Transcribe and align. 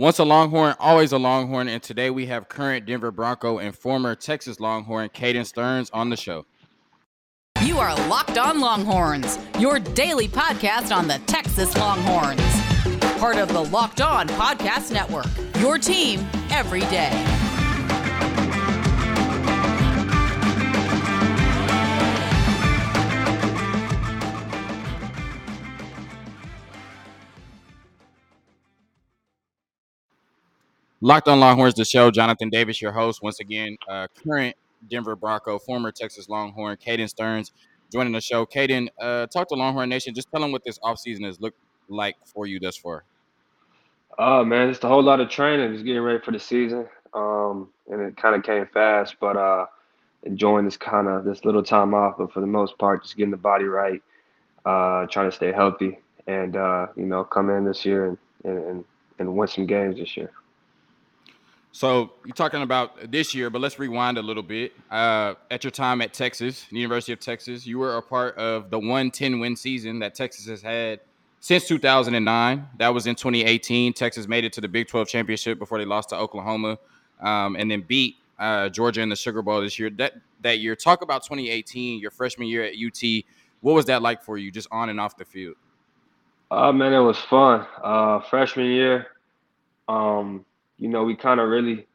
Once 0.00 0.18
a 0.18 0.24
Longhorn, 0.24 0.74
always 0.80 1.12
a 1.12 1.18
Longhorn. 1.18 1.68
And 1.68 1.82
today 1.82 2.08
we 2.08 2.24
have 2.24 2.48
current 2.48 2.86
Denver 2.86 3.10
Bronco 3.10 3.58
and 3.58 3.76
former 3.76 4.14
Texas 4.14 4.58
Longhorn 4.58 5.10
Caden 5.10 5.44
Sterns 5.44 5.90
on 5.90 6.08
the 6.08 6.16
show. 6.16 6.46
You 7.62 7.78
are 7.78 7.94
Locked 8.08 8.38
On 8.38 8.60
Longhorns, 8.60 9.38
your 9.58 9.78
daily 9.78 10.26
podcast 10.26 10.90
on 10.90 11.06
the 11.06 11.20
Texas 11.26 11.76
Longhorns. 11.76 12.40
Part 13.18 13.36
of 13.36 13.52
the 13.52 13.62
Locked 13.62 14.00
On 14.00 14.26
Podcast 14.26 14.90
Network, 14.90 15.26
your 15.58 15.76
team 15.76 16.26
every 16.48 16.80
day. 16.80 17.39
Locked 31.02 31.28
on 31.28 31.40
Longhorns, 31.40 31.74
the 31.74 31.84
show. 31.84 32.10
Jonathan 32.10 32.50
Davis, 32.50 32.82
your 32.82 32.92
host. 32.92 33.22
Once 33.22 33.40
again, 33.40 33.76
uh, 33.88 34.06
current 34.22 34.54
Denver 34.90 35.16
Bronco, 35.16 35.58
former 35.58 35.90
Texas 35.90 36.28
Longhorn, 36.28 36.76
Caden 36.76 37.08
Sterns, 37.08 37.52
joining 37.90 38.12
the 38.12 38.20
show. 38.20 38.44
Caden, 38.44 38.88
uh, 39.00 39.26
talk 39.26 39.48
to 39.48 39.54
Longhorn 39.54 39.88
Nation. 39.88 40.14
Just 40.14 40.30
tell 40.30 40.42
them 40.42 40.52
what 40.52 40.62
this 40.62 40.78
offseason 40.80 41.24
has 41.24 41.40
looked 41.40 41.58
like 41.88 42.16
for 42.26 42.46
you 42.46 42.60
thus 42.60 42.76
far. 42.76 43.04
Oh 44.18 44.44
man, 44.44 44.68
it's 44.68 44.84
a 44.84 44.88
whole 44.88 45.02
lot 45.02 45.20
of 45.20 45.30
training. 45.30 45.72
Just 45.72 45.86
getting 45.86 46.02
ready 46.02 46.18
for 46.22 46.32
the 46.32 46.38
season, 46.38 46.86
um, 47.14 47.70
and 47.90 48.02
it 48.02 48.16
kind 48.18 48.34
of 48.34 48.42
came 48.42 48.66
fast. 48.66 49.16
But 49.20 49.38
uh, 49.38 49.66
enjoying 50.24 50.66
this 50.66 50.76
kind 50.76 51.08
of 51.08 51.24
this 51.24 51.46
little 51.46 51.62
time 51.62 51.94
off. 51.94 52.16
But 52.18 52.30
for 52.30 52.40
the 52.40 52.46
most 52.46 52.76
part, 52.76 53.04
just 53.04 53.16
getting 53.16 53.30
the 53.30 53.38
body 53.38 53.64
right, 53.64 54.02
uh, 54.66 55.06
trying 55.06 55.30
to 55.30 55.32
stay 55.34 55.52
healthy, 55.52 55.98
and 56.26 56.56
uh, 56.56 56.88
you 56.94 57.06
know, 57.06 57.24
come 57.24 57.48
in 57.48 57.64
this 57.64 57.86
year 57.86 58.06
and, 58.06 58.18
and 58.44 58.84
and 59.18 59.34
win 59.34 59.48
some 59.48 59.66
games 59.66 59.96
this 59.96 60.14
year. 60.14 60.30
So 61.72 62.12
you're 62.24 62.34
talking 62.34 62.62
about 62.62 63.12
this 63.12 63.34
year, 63.34 63.48
but 63.48 63.60
let's 63.60 63.78
rewind 63.78 64.18
a 64.18 64.22
little 64.22 64.42
bit. 64.42 64.72
Uh, 64.90 65.34
at 65.50 65.62
your 65.62 65.70
time 65.70 66.02
at 66.02 66.12
Texas, 66.12 66.66
University 66.70 67.12
of 67.12 67.20
Texas, 67.20 67.64
you 67.66 67.78
were 67.78 67.96
a 67.96 68.02
part 68.02 68.36
of 68.36 68.70
the 68.70 68.78
110 68.78 69.38
win 69.38 69.54
season 69.54 70.00
that 70.00 70.14
Texas 70.14 70.46
has 70.46 70.62
had 70.62 71.00
since 71.38 71.68
2009. 71.68 72.68
That 72.78 72.92
was 72.92 73.06
in 73.06 73.14
2018. 73.14 73.92
Texas 73.92 74.26
made 74.26 74.44
it 74.44 74.52
to 74.54 74.60
the 74.60 74.68
Big 74.68 74.88
12 74.88 75.06
championship 75.08 75.58
before 75.58 75.78
they 75.78 75.84
lost 75.84 76.08
to 76.08 76.16
Oklahoma, 76.16 76.76
um, 77.20 77.54
and 77.54 77.70
then 77.70 77.82
beat 77.82 78.16
uh, 78.40 78.68
Georgia 78.68 79.00
in 79.00 79.08
the 79.08 79.16
Sugar 79.16 79.40
Bowl 79.42 79.60
this 79.60 79.78
year. 79.78 79.90
That 79.90 80.14
that 80.40 80.58
year. 80.58 80.74
Talk 80.74 81.02
about 81.02 81.22
2018, 81.22 82.00
your 82.00 82.10
freshman 82.10 82.48
year 82.48 82.64
at 82.64 82.74
UT. 82.74 83.24
What 83.60 83.74
was 83.74 83.84
that 83.86 84.02
like 84.02 84.22
for 84.22 84.38
you, 84.38 84.50
just 84.50 84.68
on 84.72 84.88
and 84.88 84.98
off 84.98 85.16
the 85.16 85.24
field? 85.24 85.56
Uh, 86.50 86.72
man, 86.72 86.92
it 86.92 86.98
was 86.98 87.18
fun. 87.18 87.64
Uh, 87.82 88.20
freshman 88.20 88.66
year. 88.66 89.06
Um, 89.88 90.44
you 90.80 90.88
know, 90.88 91.04
we 91.04 91.14
kind 91.14 91.38
of 91.38 91.48
really, 91.48 91.86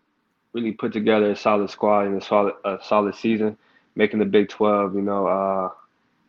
really 0.54 0.72
put 0.72 0.94
together 0.94 1.32
a 1.32 1.36
solid 1.36 1.70
squad 1.70 2.06
and 2.06 2.22
a 2.22 2.26
solid, 2.26 2.54
a 2.64 2.78
solid 2.82 3.16
season, 3.16 3.58
making 3.96 4.20
the 4.20 4.26
Big 4.26 4.48
12. 4.48 4.96
You 4.96 5.02
know, 5.02 5.28
uh, 5.28 5.72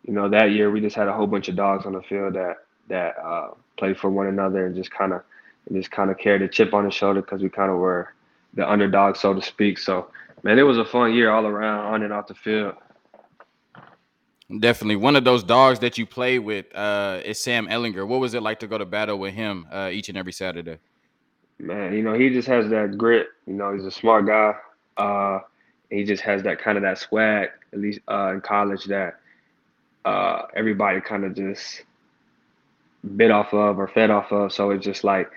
you 0.05 0.15
know 0.15 0.29
that 0.29 0.51
year 0.53 0.71
we 0.71 0.81
just 0.81 0.97
had 0.97 1.07
a 1.07 1.13
whole 1.13 1.27
bunch 1.27 1.49
of 1.49 1.57
dogs 1.57 1.85
on 1.85 1.93
the 1.93 2.03
field 2.03 2.35
that 2.35 2.57
that 2.89 3.19
uh, 3.19 3.51
played 3.77 3.99
for 3.99 4.11
one 4.11 4.27
another 4.29 4.67
and 4.67 4.75
just 4.75 4.91
kind 4.91 5.13
of, 5.13 5.23
and 5.67 5.77
just 5.77 5.91
kind 5.91 6.11
of 6.11 6.19
carried 6.19 6.43
a 6.43 6.49
chip 6.49 6.73
on 6.73 6.85
the 6.85 6.91
shoulder 6.91 7.21
because 7.21 7.43
we 7.43 7.51
kind 7.51 7.71
of 7.71 7.79
were 7.79 8.15
the 8.55 8.69
underdog, 8.69 9.17
so 9.17 9.35
to 9.35 9.43
speak. 9.43 9.79
So, 9.79 10.09
man, 10.43 10.59
it 10.59 10.63
was 10.63 10.79
a 10.79 10.85
fun 10.85 11.13
year 11.13 11.31
all 11.31 11.47
around, 11.47 11.93
on 11.93 12.03
and 12.03 12.13
off 12.13 12.29
the 12.29 12.35
field. 12.35 12.75
Definitely. 14.61 14.97
One 14.97 15.17
of 15.17 15.25
those 15.25 15.43
dogs 15.43 15.81
that 15.81 15.99
you 15.99 16.07
play 16.07 16.39
with 16.39 16.67
uh, 16.75 17.21
is 17.25 17.39
Sam 17.41 17.67
Ehlinger. 17.67 18.07
What 18.07 18.21
was 18.21 18.33
it 18.33 18.43
like 18.43 18.61
to 18.61 18.69
go 18.69 18.79
to 18.79 18.87
battle 18.87 19.19
with 19.19 19.35
him 19.35 19.67
uh, 19.73 19.91
each 19.93 20.09
and 20.09 20.17
every 20.17 20.33
Saturday? 20.33 20.79
Man, 21.59 21.93
you 21.93 22.03
know, 22.03 22.15
he 22.15 22.31
just 22.31 22.49
has 22.49 22.69
that 22.71 22.97
grit. 22.99 23.29
You 23.47 23.55
know, 23.55 23.75
he's 23.75 23.85
a 23.85 23.91
smart 23.91 24.27
guy. 24.27 24.55
Uh, 24.97 25.41
he 25.91 26.05
just 26.05 26.23
has 26.23 26.43
that 26.43 26.59
kind 26.59 26.77
of 26.77 26.83
that 26.83 26.99
swag, 26.99 27.51
at 27.73 27.79
least 27.79 28.01
uh, 28.09 28.33
in 28.35 28.41
college, 28.41 28.85
that 28.87 29.21
uh, 30.05 30.43
everybody 30.55 31.01
kind 31.01 31.25
of 31.25 31.35
just 31.35 31.83
bit 33.17 33.31
off 33.31 33.55
of 33.55 33.79
or 33.79 33.87
fed 33.87 34.11
off 34.11 34.33
of. 34.33 34.53
So 34.53 34.71
it's 34.71 34.85
just 34.85 35.05
like 35.05 35.31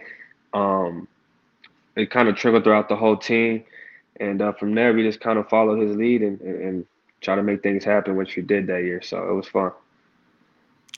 um, 0.53 1.07
it 1.95 2.09
kind 2.09 2.27
of 2.27 2.35
trickled 2.35 2.63
throughout 2.63 2.89
the 2.89 2.95
whole 2.95 3.17
team. 3.17 3.63
And 4.19 4.41
uh, 4.41 4.53
from 4.53 4.75
there, 4.75 4.93
we 4.93 5.03
just 5.03 5.19
kind 5.19 5.39
of 5.39 5.47
followed 5.47 5.79
his 5.79 5.95
lead 5.95 6.21
and, 6.21 6.41
and, 6.41 6.61
and 6.61 6.85
try 7.21 7.35
to 7.35 7.43
make 7.43 7.63
things 7.63 7.83
happen, 7.83 8.15
which 8.15 8.35
we 8.35 8.41
did 8.41 8.67
that 8.67 8.83
year. 8.83 9.01
So 9.01 9.29
it 9.29 9.33
was 9.33 9.47
fun. 9.47 9.71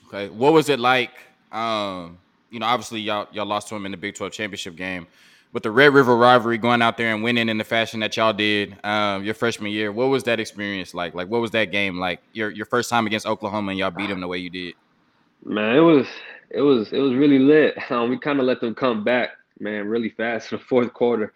Okay, 0.08 0.28
what 0.28 0.52
was 0.52 0.68
it 0.68 0.80
like? 0.80 1.10
Um, 1.52 2.18
you 2.52 2.60
know, 2.60 2.66
obviously 2.66 3.00
y'all 3.00 3.26
y'all 3.32 3.46
lost 3.46 3.68
to 3.68 3.74
him 3.74 3.86
in 3.86 3.90
the 3.90 3.98
Big 3.98 4.14
12 4.14 4.32
championship 4.32 4.76
game. 4.76 5.06
With 5.52 5.64
the 5.64 5.70
Red 5.70 5.92
River 5.92 6.16
rivalry 6.16 6.56
going 6.56 6.80
out 6.80 6.96
there 6.96 7.12
and 7.12 7.22
winning 7.22 7.50
in 7.50 7.58
the 7.58 7.64
fashion 7.64 8.00
that 8.00 8.16
y'all 8.16 8.32
did 8.32 8.74
um, 8.84 9.22
your 9.22 9.34
freshman 9.34 9.70
year, 9.70 9.92
what 9.92 10.06
was 10.06 10.22
that 10.24 10.40
experience 10.40 10.94
like? 10.94 11.14
Like, 11.14 11.28
what 11.28 11.42
was 11.42 11.50
that 11.50 11.66
game 11.66 11.98
like? 11.98 12.22
Your 12.32 12.50
your 12.50 12.66
first 12.66 12.88
time 12.88 13.06
against 13.06 13.26
Oklahoma 13.26 13.70
and 13.70 13.78
y'all 13.78 13.90
beat 13.90 14.08
them 14.08 14.20
the 14.20 14.28
way 14.28 14.38
you 14.38 14.50
did. 14.50 14.74
Man, 15.44 15.76
it 15.76 15.80
was 15.80 16.06
it 16.50 16.60
was 16.60 16.92
it 16.92 17.00
was 17.00 17.14
really 17.14 17.38
lit. 17.38 17.76
Um, 17.90 18.10
we 18.10 18.18
kind 18.18 18.38
of 18.38 18.46
let 18.46 18.60
them 18.60 18.74
come 18.74 19.02
back, 19.02 19.30
man, 19.58 19.86
really 19.88 20.10
fast 20.10 20.52
in 20.52 20.58
the 20.58 20.64
fourth 20.64 20.92
quarter 20.92 21.32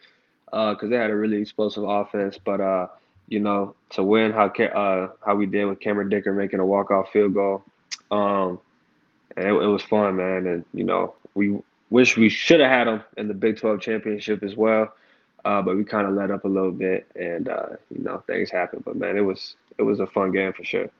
because 0.46 0.84
uh, 0.84 0.86
they 0.86 0.96
had 0.96 1.10
a 1.10 1.16
really 1.16 1.40
explosive 1.40 1.84
offense. 1.84 2.38
But 2.42 2.60
uh, 2.60 2.88
you 3.28 3.40
know, 3.40 3.74
to 3.90 4.02
win 4.02 4.32
how 4.32 4.46
uh, 4.48 5.08
how 5.24 5.34
we 5.34 5.46
did 5.46 5.64
with 5.64 5.80
Cameron 5.80 6.08
Dicker 6.08 6.32
making 6.32 6.60
a 6.60 6.66
walk 6.66 6.90
off 6.90 7.10
field 7.12 7.34
goal, 7.34 7.64
um, 8.10 8.60
and 9.36 9.46
it, 9.46 9.52
it 9.52 9.66
was 9.66 9.82
fun, 9.82 10.16
man. 10.16 10.46
And 10.46 10.64
you 10.72 10.84
know, 10.84 11.14
we 11.34 11.58
wish 11.90 12.16
we 12.16 12.28
should 12.28 12.60
have 12.60 12.70
had 12.70 12.86
them 12.86 13.02
in 13.16 13.28
the 13.28 13.34
Big 13.34 13.58
12 13.58 13.80
championship 13.80 14.42
as 14.42 14.56
well, 14.56 14.92
uh, 15.44 15.62
but 15.62 15.76
we 15.76 15.84
kind 15.84 16.06
of 16.06 16.14
let 16.14 16.30
up 16.30 16.44
a 16.44 16.48
little 16.48 16.72
bit, 16.72 17.06
and 17.14 17.48
uh, 17.48 17.68
you 17.90 18.02
know, 18.02 18.22
things 18.26 18.50
happen. 18.50 18.82
But 18.84 18.96
man, 18.96 19.16
it 19.16 19.22
was 19.22 19.56
it 19.78 19.82
was 19.82 20.00
a 20.00 20.06
fun 20.06 20.32
game 20.32 20.52
for 20.52 20.64
sure. 20.64 20.90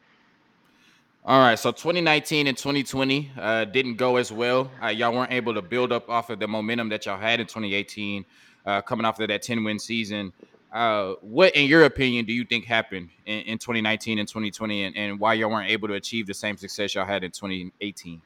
All 1.25 1.41
right, 1.41 1.59
so 1.59 1.73
2019 1.73 2.47
and 2.47 2.57
2020 2.57 3.33
uh, 3.37 3.65
didn't 3.65 3.97
go 3.97 4.15
as 4.15 4.31
well. 4.31 4.71
Uh, 4.81 4.89
y'all 4.89 5.13
weren't 5.13 5.33
able 5.33 5.55
to 5.55 5.63
build 5.63 5.91
up 5.91 6.09
off 6.09 6.31
of 6.31 6.39
the 6.39 6.47
momentum 6.47 6.89
that 6.91 7.05
y'all 7.05 7.19
had 7.19 7.41
in 7.41 7.47
2018, 7.47 8.25
uh, 8.65 8.81
coming 8.83 9.05
off 9.05 9.19
of 9.19 9.27
that 9.27 9.43
10 9.43 9.65
win 9.65 9.81
season. 9.81 10.33
Uh, 10.73 11.15
what, 11.21 11.55
in 11.57 11.67
your 11.67 11.85
opinion, 11.85 12.27
do 12.27 12.33
you 12.33 12.45
think 12.45 12.65
happened 12.65 13.09
in, 13.25 13.41
in 13.43 13.59
2019 13.59 14.19
and 14.19 14.29
2020, 14.29 14.85
and, 14.85 14.97
and, 14.97 15.21
why 15.21 15.33
y'all 15.35 15.51
weren't 15.51 15.71
able 15.71 15.89
to 15.89 15.95
achieve 15.95 16.27
the 16.27 16.35
same 16.35 16.57
success 16.57 16.95
y'all 16.95 17.07
had 17.07 17.25
in 17.25 17.31
2018? 17.31 18.21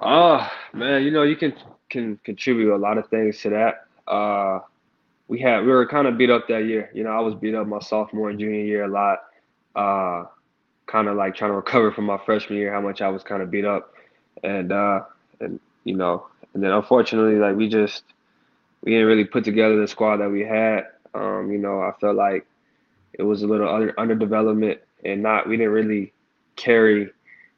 Oh 0.00 0.50
man, 0.72 1.02
you 1.02 1.10
know 1.10 1.22
you 1.22 1.36
can 1.36 1.54
can 1.90 2.18
contribute 2.24 2.74
a 2.74 2.76
lot 2.76 2.98
of 2.98 3.08
things 3.08 3.40
to 3.42 3.50
that. 3.50 3.86
Uh, 4.10 4.60
we 5.28 5.40
had 5.40 5.60
we 5.60 5.68
were 5.68 5.86
kind 5.86 6.06
of 6.06 6.16
beat 6.16 6.30
up 6.30 6.48
that 6.48 6.64
year. 6.64 6.90
You 6.94 7.04
know, 7.04 7.10
I 7.10 7.20
was 7.20 7.34
beat 7.34 7.54
up 7.54 7.66
my 7.66 7.80
sophomore 7.80 8.30
and 8.30 8.38
junior 8.38 8.64
year 8.64 8.84
a 8.84 8.88
lot. 8.88 9.24
Uh, 9.76 10.24
kind 10.86 11.06
of 11.06 11.16
like 11.16 11.34
trying 11.34 11.50
to 11.50 11.56
recover 11.56 11.92
from 11.92 12.04
my 12.04 12.18
freshman 12.24 12.58
year, 12.58 12.72
how 12.72 12.80
much 12.80 13.02
I 13.02 13.08
was 13.08 13.22
kind 13.22 13.42
of 13.42 13.50
beat 13.50 13.64
up, 13.64 13.94
and 14.42 14.72
uh, 14.72 15.02
and 15.40 15.60
you 15.84 15.94
know, 15.94 16.26
and 16.54 16.62
then 16.62 16.72
unfortunately, 16.72 17.36
like 17.36 17.56
we 17.56 17.68
just 17.68 18.04
we 18.82 18.92
didn't 18.92 19.06
really 19.06 19.24
put 19.24 19.44
together 19.44 19.80
the 19.80 19.88
squad 19.88 20.18
that 20.18 20.30
we 20.30 20.40
had. 20.40 20.86
Um, 21.14 21.50
you 21.50 21.58
know, 21.58 21.80
I 21.80 21.92
felt 22.00 22.16
like 22.16 22.46
it 23.12 23.22
was 23.22 23.42
a 23.42 23.46
little 23.46 23.68
under 23.68 23.92
underdevelopment 23.94 24.78
and 25.04 25.22
not 25.22 25.48
we 25.48 25.56
didn't 25.56 25.72
really 25.72 26.12
carry 26.56 27.10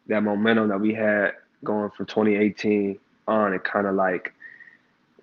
that 0.07 0.23
momentum 0.23 0.69
that 0.69 0.81
we 0.81 0.95
had 0.95 1.33
going 1.65 1.91
from 1.91 2.07
2018 2.07 2.99
on. 3.29 3.55
It 3.55 3.65
kind 3.65 3.87
of 3.87 3.95
like 3.95 4.33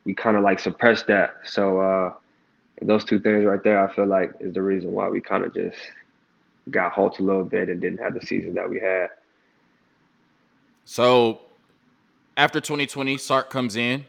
we 0.05 0.13
kind 0.13 0.37
of 0.37 0.43
like 0.43 0.59
suppressed 0.59 1.07
that. 1.07 1.35
So 1.43 1.79
uh, 1.79 2.13
those 2.81 3.03
two 3.03 3.19
things 3.19 3.45
right 3.45 3.63
there, 3.63 3.85
I 3.85 3.93
feel 3.93 4.05
like 4.05 4.33
is 4.39 4.53
the 4.53 4.61
reason 4.61 4.91
why 4.91 5.09
we 5.09 5.21
kind 5.21 5.43
of 5.43 5.53
just 5.53 5.77
got 6.69 6.91
halted 6.91 7.21
a 7.21 7.23
little 7.23 7.43
bit 7.43 7.69
and 7.69 7.81
didn't 7.81 7.99
have 7.99 8.13
the 8.13 8.25
season 8.25 8.53
that 8.55 8.69
we 8.69 8.79
had. 8.79 9.09
So 10.85 11.41
after 12.35 12.61
2020, 12.61 13.17
Sark 13.17 13.49
comes 13.49 13.75
in. 13.75 14.05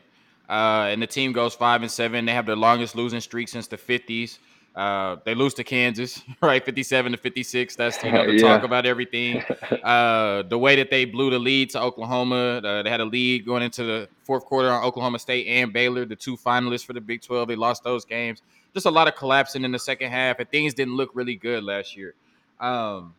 Uh, 0.48 0.88
and 0.90 1.02
the 1.02 1.06
team 1.06 1.32
goes 1.32 1.54
five 1.54 1.82
and 1.82 1.90
seven. 1.90 2.24
They 2.24 2.32
have 2.32 2.46
the 2.46 2.56
longest 2.56 2.96
losing 2.96 3.20
streak 3.20 3.48
since 3.48 3.66
the 3.66 3.76
50s. 3.76 4.38
Uh, 4.74 5.16
they 5.24 5.34
lose 5.34 5.54
to 5.54 5.64
Kansas, 5.64 6.22
right? 6.40 6.64
57 6.64 7.12
to 7.12 7.18
56. 7.18 7.76
That's 7.76 8.02
you 8.02 8.12
know 8.12 8.24
the 8.24 8.32
yeah. 8.36 8.42
talk 8.42 8.62
about 8.62 8.86
everything. 8.86 9.42
Uh, 9.82 10.42
the 10.42 10.56
way 10.56 10.76
that 10.76 10.88
they 10.88 11.04
blew 11.04 11.30
the 11.30 11.38
lead 11.38 11.70
to 11.70 11.82
Oklahoma, 11.82 12.60
uh, 12.64 12.82
they 12.84 12.90
had 12.90 13.00
a 13.00 13.04
lead 13.04 13.44
going 13.44 13.62
into 13.62 13.82
the 13.82 14.08
fourth 14.22 14.44
quarter 14.44 14.70
on 14.70 14.84
Oklahoma 14.84 15.18
State 15.18 15.48
and 15.48 15.72
Baylor, 15.72 16.04
the 16.04 16.14
two 16.14 16.36
finalists 16.36 16.84
for 16.86 16.92
the 16.92 17.00
Big 17.00 17.22
12. 17.22 17.48
They 17.48 17.56
lost 17.56 17.82
those 17.82 18.04
games. 18.04 18.40
Just 18.72 18.86
a 18.86 18.90
lot 18.90 19.08
of 19.08 19.16
collapsing 19.16 19.64
in 19.64 19.72
the 19.72 19.78
second 19.78 20.10
half, 20.10 20.38
and 20.38 20.48
things 20.48 20.74
didn't 20.74 20.94
look 20.94 21.10
really 21.12 21.34
good 21.34 21.64
last 21.64 21.96
year. 21.96 22.14
Um, 22.60 23.14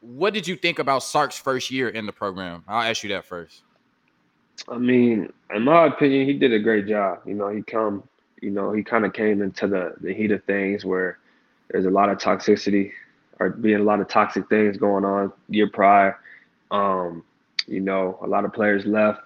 what 0.00 0.32
did 0.32 0.46
you 0.46 0.56
think 0.56 0.78
about 0.78 1.02
Sark's 1.02 1.38
first 1.38 1.70
year 1.70 1.88
in 1.88 2.06
the 2.06 2.12
program? 2.12 2.62
I'll 2.68 2.88
ask 2.88 3.02
you 3.02 3.08
that 3.10 3.24
first. 3.24 3.62
I 4.68 4.78
mean, 4.78 5.32
in 5.54 5.62
my 5.62 5.86
opinion, 5.86 6.26
he 6.26 6.34
did 6.34 6.52
a 6.52 6.58
great 6.58 6.86
job. 6.86 7.20
You 7.26 7.34
know, 7.34 7.48
he 7.48 7.62
come, 7.62 8.02
you 8.40 8.50
know, 8.50 8.72
he 8.72 8.82
kind 8.82 9.04
of 9.04 9.12
came 9.12 9.42
into 9.42 9.66
the 9.66 9.94
the 10.00 10.12
heat 10.12 10.30
of 10.30 10.44
things 10.44 10.84
where 10.84 11.18
there's 11.70 11.86
a 11.86 11.90
lot 11.90 12.08
of 12.08 12.18
toxicity 12.18 12.92
or 13.38 13.50
being 13.50 13.80
a 13.80 13.82
lot 13.84 14.00
of 14.00 14.08
toxic 14.08 14.48
things 14.48 14.76
going 14.76 15.04
on 15.04 15.32
year 15.48 15.68
prior. 15.68 16.18
Um, 16.70 17.24
you 17.66 17.80
know, 17.80 18.18
a 18.22 18.26
lot 18.26 18.44
of 18.44 18.52
players 18.52 18.84
left, 18.86 19.20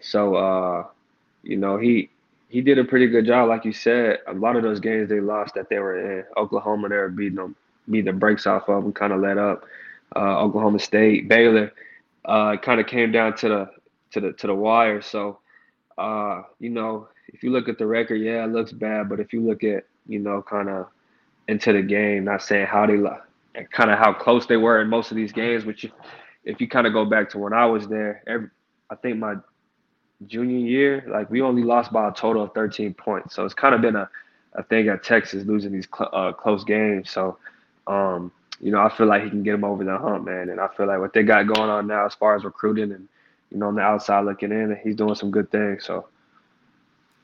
so 0.00 0.34
uh, 0.34 0.86
you 1.42 1.56
know 1.56 1.78
he 1.78 2.10
he 2.48 2.60
did 2.60 2.78
a 2.78 2.84
pretty 2.84 3.06
good 3.06 3.26
job, 3.26 3.48
like 3.48 3.64
you 3.64 3.72
said. 3.72 4.18
A 4.26 4.34
lot 4.34 4.56
of 4.56 4.62
those 4.62 4.80
games 4.80 5.08
they 5.08 5.20
lost 5.20 5.54
that 5.54 5.68
they 5.68 5.78
were 5.78 6.18
in 6.18 6.24
Oklahoma, 6.36 6.88
they 6.88 6.96
were 6.96 7.08
beating 7.08 7.36
them, 7.36 7.56
beating 7.88 8.06
the 8.06 8.12
brakes 8.12 8.46
off 8.46 8.68
of 8.68 8.82
them, 8.82 8.92
kind 8.92 9.12
of 9.12 9.20
let 9.20 9.38
up. 9.38 9.64
Uh, 10.14 10.38
Oklahoma 10.40 10.78
State, 10.78 11.28
Baylor, 11.28 11.72
uh, 12.26 12.56
kind 12.58 12.78
of 12.78 12.86
came 12.86 13.10
down 13.10 13.34
to 13.36 13.48
the 13.48 13.70
to 14.12 14.20
the 14.20 14.32
to 14.34 14.46
the 14.46 14.54
wire. 14.54 15.02
So, 15.02 15.38
uh, 15.98 16.42
you 16.58 16.70
know, 16.70 17.08
if 17.28 17.42
you 17.42 17.50
look 17.50 17.68
at 17.68 17.78
the 17.78 17.86
record, 17.86 18.16
yeah, 18.16 18.44
it 18.44 18.52
looks 18.52 18.72
bad. 18.72 19.08
But 19.08 19.20
if 19.20 19.32
you 19.32 19.40
look 19.40 19.64
at 19.64 19.84
you 20.06 20.18
know, 20.18 20.42
kind 20.42 20.68
of 20.68 20.88
into 21.48 21.72
the 21.72 21.82
game, 21.82 22.24
not 22.24 22.42
saying 22.42 22.66
how 22.66 22.86
they 22.86 22.98
kind 23.70 23.90
of 23.90 23.98
how 23.98 24.12
close 24.12 24.46
they 24.46 24.56
were 24.56 24.80
in 24.80 24.88
most 24.88 25.10
of 25.10 25.16
these 25.16 25.32
games, 25.32 25.64
which 25.64 25.86
if 26.44 26.60
you 26.60 26.68
kind 26.68 26.86
of 26.86 26.92
go 26.92 27.04
back 27.04 27.30
to 27.30 27.38
when 27.38 27.52
I 27.52 27.66
was 27.66 27.86
there, 27.88 28.22
every, 28.26 28.48
I 28.90 28.96
think 28.96 29.18
my 29.18 29.36
junior 30.26 30.58
year, 30.58 31.04
like 31.08 31.30
we 31.30 31.42
only 31.42 31.62
lost 31.62 31.92
by 31.92 32.08
a 32.08 32.12
total 32.12 32.42
of 32.42 32.52
13 32.54 32.94
points. 32.94 33.34
So 33.34 33.44
it's 33.44 33.54
kind 33.54 33.74
of 33.74 33.80
been 33.80 33.96
a, 33.96 34.08
a 34.54 34.62
thing 34.64 34.88
at 34.88 35.02
Texas 35.02 35.44
losing 35.46 35.72
these 35.72 35.88
cl- 35.94 36.10
uh, 36.12 36.32
close 36.32 36.64
games. 36.64 37.10
So, 37.10 37.38
um, 37.86 38.32
you 38.60 38.70
know, 38.70 38.80
I 38.80 38.94
feel 38.96 39.06
like 39.06 39.24
he 39.24 39.30
can 39.30 39.42
get 39.42 39.52
them 39.52 39.64
over 39.64 39.84
the 39.84 39.98
hump, 39.98 40.24
man. 40.24 40.48
And 40.50 40.60
I 40.60 40.68
feel 40.76 40.86
like 40.86 41.00
what 41.00 41.12
they 41.12 41.22
got 41.22 41.46
going 41.46 41.70
on 41.70 41.86
now 41.86 42.06
as 42.06 42.14
far 42.14 42.36
as 42.36 42.44
recruiting 42.44 42.92
and, 42.92 43.08
you 43.52 43.58
know, 43.58 43.68
on 43.68 43.74
the 43.74 43.82
outside 43.82 44.24
looking 44.24 44.50
in, 44.50 44.78
he's 44.82 44.96
doing 44.96 45.14
some 45.14 45.30
good 45.30 45.50
things. 45.50 45.84
So, 45.84 46.08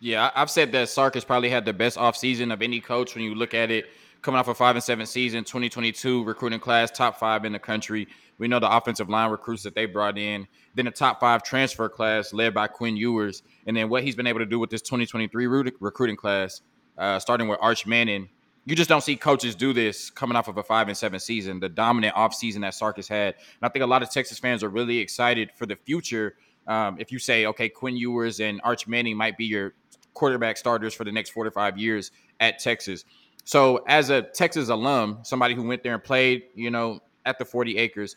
yeah, 0.00 0.30
I've 0.34 0.50
said 0.50 0.72
that 0.72 0.88
Sark 0.88 1.14
has 1.14 1.24
probably 1.24 1.50
had 1.50 1.64
the 1.64 1.72
best 1.72 1.96
offseason 1.96 2.52
of 2.52 2.62
any 2.62 2.80
coach 2.80 3.14
when 3.14 3.24
you 3.24 3.34
look 3.34 3.54
at 3.54 3.70
it 3.70 3.86
coming 4.22 4.38
off 4.38 4.48
a 4.48 4.54
five 4.54 4.76
and 4.76 4.82
seven 4.82 5.06
season, 5.06 5.44
2022 5.44 6.24
recruiting 6.24 6.60
class, 6.60 6.90
top 6.90 7.18
five 7.18 7.44
in 7.44 7.52
the 7.52 7.58
country. 7.58 8.08
We 8.38 8.48
know 8.48 8.58
the 8.60 8.70
offensive 8.70 9.08
line 9.08 9.30
recruits 9.30 9.62
that 9.62 9.74
they 9.74 9.86
brought 9.86 10.18
in. 10.18 10.46
Then 10.74 10.86
a 10.86 10.90
top 10.90 11.20
five 11.20 11.42
transfer 11.42 11.88
class 11.88 12.32
led 12.32 12.54
by 12.54 12.68
Quinn 12.68 12.96
Ewers, 12.96 13.42
and 13.66 13.76
then 13.76 13.88
what 13.88 14.02
he's 14.02 14.16
been 14.16 14.26
able 14.26 14.40
to 14.40 14.46
do 14.46 14.58
with 14.58 14.70
this 14.70 14.82
2023 14.82 15.46
recruiting 15.80 16.16
class, 16.16 16.60
uh, 16.96 17.18
starting 17.18 17.48
with 17.48 17.58
Arch 17.60 17.86
Manning. 17.86 18.28
You 18.68 18.76
just 18.76 18.90
don't 18.90 19.00
see 19.00 19.16
coaches 19.16 19.54
do 19.54 19.72
this 19.72 20.10
coming 20.10 20.36
off 20.36 20.46
of 20.46 20.58
a 20.58 20.62
five 20.62 20.88
and 20.88 20.96
seven 20.96 21.18
season, 21.18 21.58
the 21.58 21.70
dominant 21.70 22.14
offseason 22.14 22.60
that 22.60 22.74
Sark 22.74 22.96
has 22.96 23.08
had. 23.08 23.34
And 23.36 23.62
I 23.62 23.70
think 23.70 23.82
a 23.82 23.86
lot 23.86 24.02
of 24.02 24.10
Texas 24.10 24.38
fans 24.38 24.62
are 24.62 24.68
really 24.68 24.98
excited 24.98 25.50
for 25.54 25.64
the 25.64 25.74
future. 25.74 26.36
Um, 26.66 26.98
if 27.00 27.10
you 27.10 27.18
say, 27.18 27.46
okay, 27.46 27.70
Quinn 27.70 27.96
Ewers 27.96 28.40
and 28.40 28.60
Arch 28.64 28.86
Manning 28.86 29.16
might 29.16 29.38
be 29.38 29.46
your 29.46 29.72
quarterback 30.12 30.58
starters 30.58 30.92
for 30.92 31.04
the 31.04 31.10
next 31.10 31.30
four 31.30 31.44
to 31.44 31.50
five 31.50 31.78
years 31.78 32.10
at 32.40 32.58
Texas. 32.58 33.06
So, 33.44 33.82
as 33.88 34.10
a 34.10 34.20
Texas 34.20 34.68
alum, 34.68 35.20
somebody 35.22 35.54
who 35.54 35.62
went 35.62 35.82
there 35.82 35.94
and 35.94 36.04
played, 36.04 36.42
you 36.54 36.70
know, 36.70 37.00
at 37.24 37.38
the 37.38 37.46
40 37.46 37.78
acres, 37.78 38.16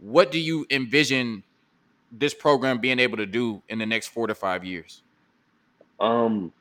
what 0.00 0.32
do 0.32 0.40
you 0.40 0.66
envision 0.68 1.44
this 2.10 2.34
program 2.34 2.80
being 2.80 2.98
able 2.98 3.18
to 3.18 3.26
do 3.26 3.62
in 3.68 3.78
the 3.78 3.86
next 3.86 4.08
four 4.08 4.26
to 4.26 4.34
five 4.34 4.64
years? 4.64 5.04
Um, 6.00 6.52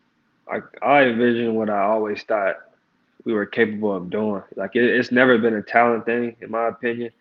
I, 0.47 0.59
I 0.83 1.05
envision 1.05 1.55
what 1.55 1.71
I 1.71 1.81
always 1.81 2.21
thought 2.21 2.57
we 3.25 3.33
were 3.33 3.45
capable 3.45 3.95
of 3.95 4.09
doing. 4.09 4.43
Like 4.55 4.75
it, 4.75 4.83
it's 4.83 5.11
never 5.11 5.37
been 5.37 5.55
a 5.55 5.61
talent 5.61 6.05
thing, 6.05 6.35
in 6.41 6.51
my 6.51 6.69
opinion. 6.69 7.11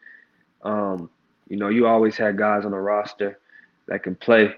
Um, 0.63 1.11
you 1.49 1.57
know, 1.57 1.69
you 1.69 1.87
always 1.87 2.17
had 2.17 2.39
guys 2.39 2.65
on 2.65 2.71
the 2.71 2.79
roster 2.79 3.39
that 3.89 4.03
can 4.03 4.15
play. 4.15 4.55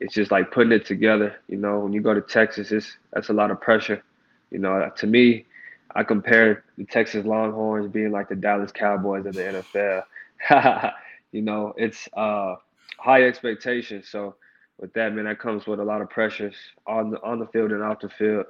It's 0.00 0.14
just 0.14 0.30
like 0.30 0.50
putting 0.50 0.72
it 0.72 0.86
together. 0.86 1.36
You 1.48 1.58
know, 1.58 1.80
when 1.80 1.92
you 1.92 2.00
go 2.00 2.14
to 2.14 2.20
Texas, 2.20 2.72
it's 2.72 2.96
that's 3.12 3.30
a 3.30 3.32
lot 3.34 3.50
of 3.50 3.60
pressure. 3.60 4.02
You 4.50 4.58
know, 4.58 4.90
to 4.96 5.06
me, 5.06 5.46
I 5.94 6.04
compare 6.04 6.64
the 6.76 6.84
Texas 6.84 7.24
Longhorns 7.24 7.90
being 7.90 8.12
like 8.12 8.28
the 8.28 8.36
Dallas 8.36 8.72
Cowboys 8.72 9.26
of 9.26 9.34
the 9.34 9.64
NFL. 9.74 10.92
you 11.32 11.42
know, 11.42 11.74
it's 11.76 12.08
uh, 12.14 12.56
high 12.98 13.24
expectations. 13.24 14.08
So 14.08 14.36
with 14.78 14.92
that, 14.94 15.14
man, 15.14 15.24
that 15.24 15.38
comes 15.38 15.66
with 15.66 15.80
a 15.80 15.84
lot 15.84 16.02
of 16.02 16.10
pressures 16.10 16.56
on 16.86 17.10
the 17.10 17.22
on 17.22 17.38
the 17.38 17.46
field 17.46 17.72
and 17.72 17.82
off 17.82 18.00
the 18.00 18.08
field. 18.08 18.46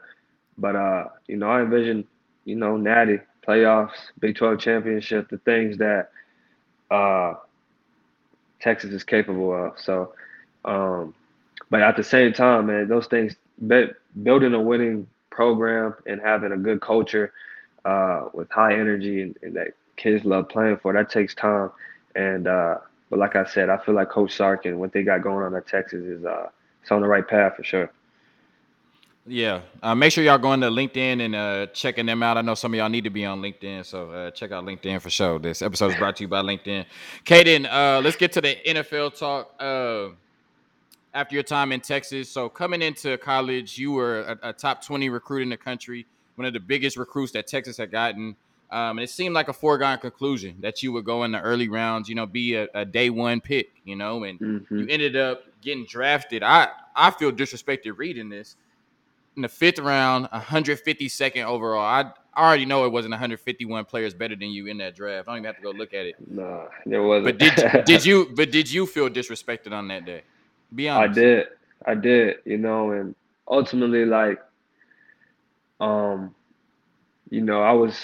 But 0.58 0.76
uh, 0.76 1.04
you 1.26 1.36
know, 1.36 1.48
I 1.48 1.62
envision, 1.62 2.06
you 2.44 2.56
know, 2.56 2.76
Natty 2.76 3.20
playoffs, 3.46 4.10
Big 4.18 4.36
12 4.36 4.58
championship, 4.58 5.28
the 5.28 5.38
things 5.38 5.78
that 5.78 6.10
uh, 6.90 7.34
Texas 8.60 8.90
is 8.90 9.04
capable 9.04 9.52
of. 9.52 9.78
So, 9.78 10.14
um, 10.64 11.14
but 11.70 11.82
at 11.82 11.96
the 11.96 12.04
same 12.04 12.32
time, 12.32 12.66
man, 12.66 12.88
those 12.88 13.06
things, 13.06 13.34
building 14.22 14.54
a 14.54 14.60
winning 14.60 15.06
program 15.30 15.94
and 16.06 16.20
having 16.20 16.52
a 16.52 16.56
good 16.56 16.80
culture 16.80 17.32
uh, 17.84 18.28
with 18.32 18.50
high 18.50 18.74
energy 18.74 19.22
and, 19.22 19.36
and, 19.42 19.56
that 19.56 19.68
kids 19.96 20.24
love 20.24 20.48
playing 20.48 20.76
for. 20.76 20.92
That 20.92 21.10
takes 21.10 21.34
time. 21.34 21.70
And 22.14 22.46
uh, 22.46 22.78
but 23.10 23.18
like 23.18 23.36
I 23.36 23.44
said, 23.44 23.68
I 23.68 23.78
feel 23.78 23.94
like 23.94 24.10
Coach 24.10 24.36
Sark 24.36 24.66
and 24.66 24.78
what 24.78 24.92
they 24.92 25.02
got 25.02 25.22
going 25.22 25.44
on 25.44 25.54
at 25.54 25.66
Texas 25.66 26.04
is 26.04 26.24
uh, 26.24 26.48
it's 26.82 26.90
on 26.90 27.00
the 27.00 27.08
right 27.08 27.26
path 27.26 27.56
for 27.56 27.64
sure. 27.64 27.90
Yeah, 29.24 29.60
uh, 29.82 29.94
make 29.94 30.12
sure 30.12 30.24
y'all 30.24 30.38
going 30.38 30.60
to 30.62 30.68
LinkedIn 30.68 31.24
and 31.24 31.34
uh, 31.34 31.66
checking 31.66 32.06
them 32.06 32.24
out. 32.24 32.36
I 32.36 32.42
know 32.42 32.56
some 32.56 32.74
of 32.74 32.78
y'all 32.78 32.88
need 32.88 33.04
to 33.04 33.10
be 33.10 33.24
on 33.24 33.40
LinkedIn, 33.40 33.84
so 33.84 34.10
uh, 34.10 34.30
check 34.32 34.50
out 34.50 34.64
LinkedIn 34.64 35.00
for 35.00 35.10
sure. 35.10 35.38
This 35.38 35.62
episode 35.62 35.92
is 35.92 35.96
brought 35.96 36.16
to 36.16 36.24
you 36.24 36.28
by 36.28 36.42
LinkedIn. 36.42 36.86
Caden, 37.24 37.72
uh, 37.72 38.00
let's 38.00 38.16
get 38.16 38.32
to 38.32 38.40
the 38.40 38.56
NFL 38.66 39.16
talk. 39.16 39.54
Uh, 39.60 40.08
after 41.14 41.34
your 41.34 41.42
time 41.42 41.72
in 41.72 41.80
Texas. 41.80 42.28
So 42.28 42.48
coming 42.48 42.82
into 42.82 43.18
college, 43.18 43.78
you 43.78 43.92
were 43.92 44.20
a, 44.20 44.48
a, 44.50 44.52
top 44.52 44.84
20 44.84 45.08
recruit 45.10 45.42
in 45.42 45.50
the 45.50 45.56
country, 45.56 46.06
one 46.36 46.46
of 46.46 46.52
the 46.52 46.60
biggest 46.60 46.96
recruits 46.96 47.32
that 47.32 47.46
Texas 47.46 47.76
had 47.76 47.90
gotten. 47.90 48.36
Um, 48.70 48.98
and 48.98 49.00
it 49.00 49.10
seemed 49.10 49.34
like 49.34 49.48
a 49.48 49.52
foregone 49.52 49.98
conclusion 49.98 50.56
that 50.60 50.82
you 50.82 50.92
would 50.92 51.04
go 51.04 51.24
in 51.24 51.32
the 51.32 51.40
early 51.40 51.68
rounds, 51.68 52.08
you 52.08 52.14
know, 52.14 52.24
be 52.24 52.54
a, 52.54 52.68
a 52.74 52.86
day 52.86 53.10
one 53.10 53.42
pick, 53.42 53.70
you 53.84 53.96
know, 53.96 54.24
and 54.24 54.40
mm-hmm. 54.40 54.78
you 54.78 54.86
ended 54.88 55.14
up 55.14 55.44
getting 55.60 55.84
drafted. 55.84 56.42
I, 56.42 56.68
I 56.96 57.10
feel 57.10 57.30
disrespected 57.30 57.98
reading 57.98 58.30
this. 58.30 58.56
In 59.36 59.42
the 59.42 59.48
fifth 59.48 59.78
round, 59.78 60.28
152nd 60.30 61.44
overall. 61.44 61.80
I, 61.80 62.12
I 62.34 62.46
already 62.46 62.66
know 62.66 62.84
it 62.84 62.92
wasn't 62.92 63.12
151 63.12 63.84
players 63.86 64.14
better 64.14 64.36
than 64.36 64.50
you 64.50 64.66
in 64.66 64.78
that 64.78 64.94
draft. 64.94 65.28
I 65.28 65.32
don't 65.32 65.38
even 65.38 65.46
have 65.46 65.56
to 65.56 65.62
go 65.62 65.70
look 65.70 65.94
at 65.94 66.06
it. 66.06 66.16
No, 66.30 66.68
there 66.86 67.02
wasn't. 67.02 67.38
But 67.38 67.56
did 67.56 67.84
did 67.86 68.04
you 68.04 68.30
but 68.34 68.50
did 68.50 68.70
you 68.70 68.86
feel 68.86 69.08
disrespected 69.08 69.72
on 69.72 69.88
that 69.88 70.04
day? 70.04 70.22
Be 70.74 70.88
honest. 70.88 71.18
I 71.18 71.22
did. 71.22 71.46
I 71.86 71.94
did, 71.94 72.36
you 72.44 72.58
know, 72.58 72.92
and 72.92 73.14
ultimately 73.48 74.04
like 74.04 74.40
um 75.80 76.34
you 77.30 77.40
know, 77.40 77.62
I 77.62 77.72
was 77.72 77.98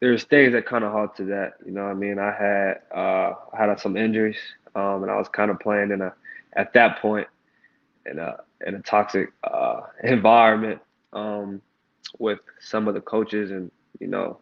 there's 0.00 0.24
things 0.24 0.52
that 0.52 0.66
kind 0.66 0.84
of 0.84 0.92
halted 0.92 1.28
that, 1.28 1.54
you 1.64 1.72
know 1.72 1.84
I 1.84 1.94
mean? 1.94 2.18
I 2.18 2.32
had 2.32 2.80
uh 2.94 3.34
I 3.52 3.66
had 3.66 3.80
some 3.80 3.96
injuries 3.96 4.38
um 4.74 5.02
and 5.02 5.10
I 5.10 5.16
was 5.16 5.28
kind 5.28 5.50
of 5.50 5.58
playing 5.60 5.90
in 5.90 6.00
a 6.00 6.14
at 6.54 6.72
that 6.74 7.00
point 7.00 7.26
in 8.06 8.18
a 8.18 8.38
in 8.64 8.74
a 8.74 8.80
toxic 8.82 9.30
uh 9.44 9.80
environment 10.04 10.80
um 11.12 11.60
with 12.18 12.40
some 12.60 12.88
of 12.88 12.94
the 12.94 13.00
coaches 13.00 13.50
and, 13.50 13.70
you 14.00 14.06
know, 14.08 14.38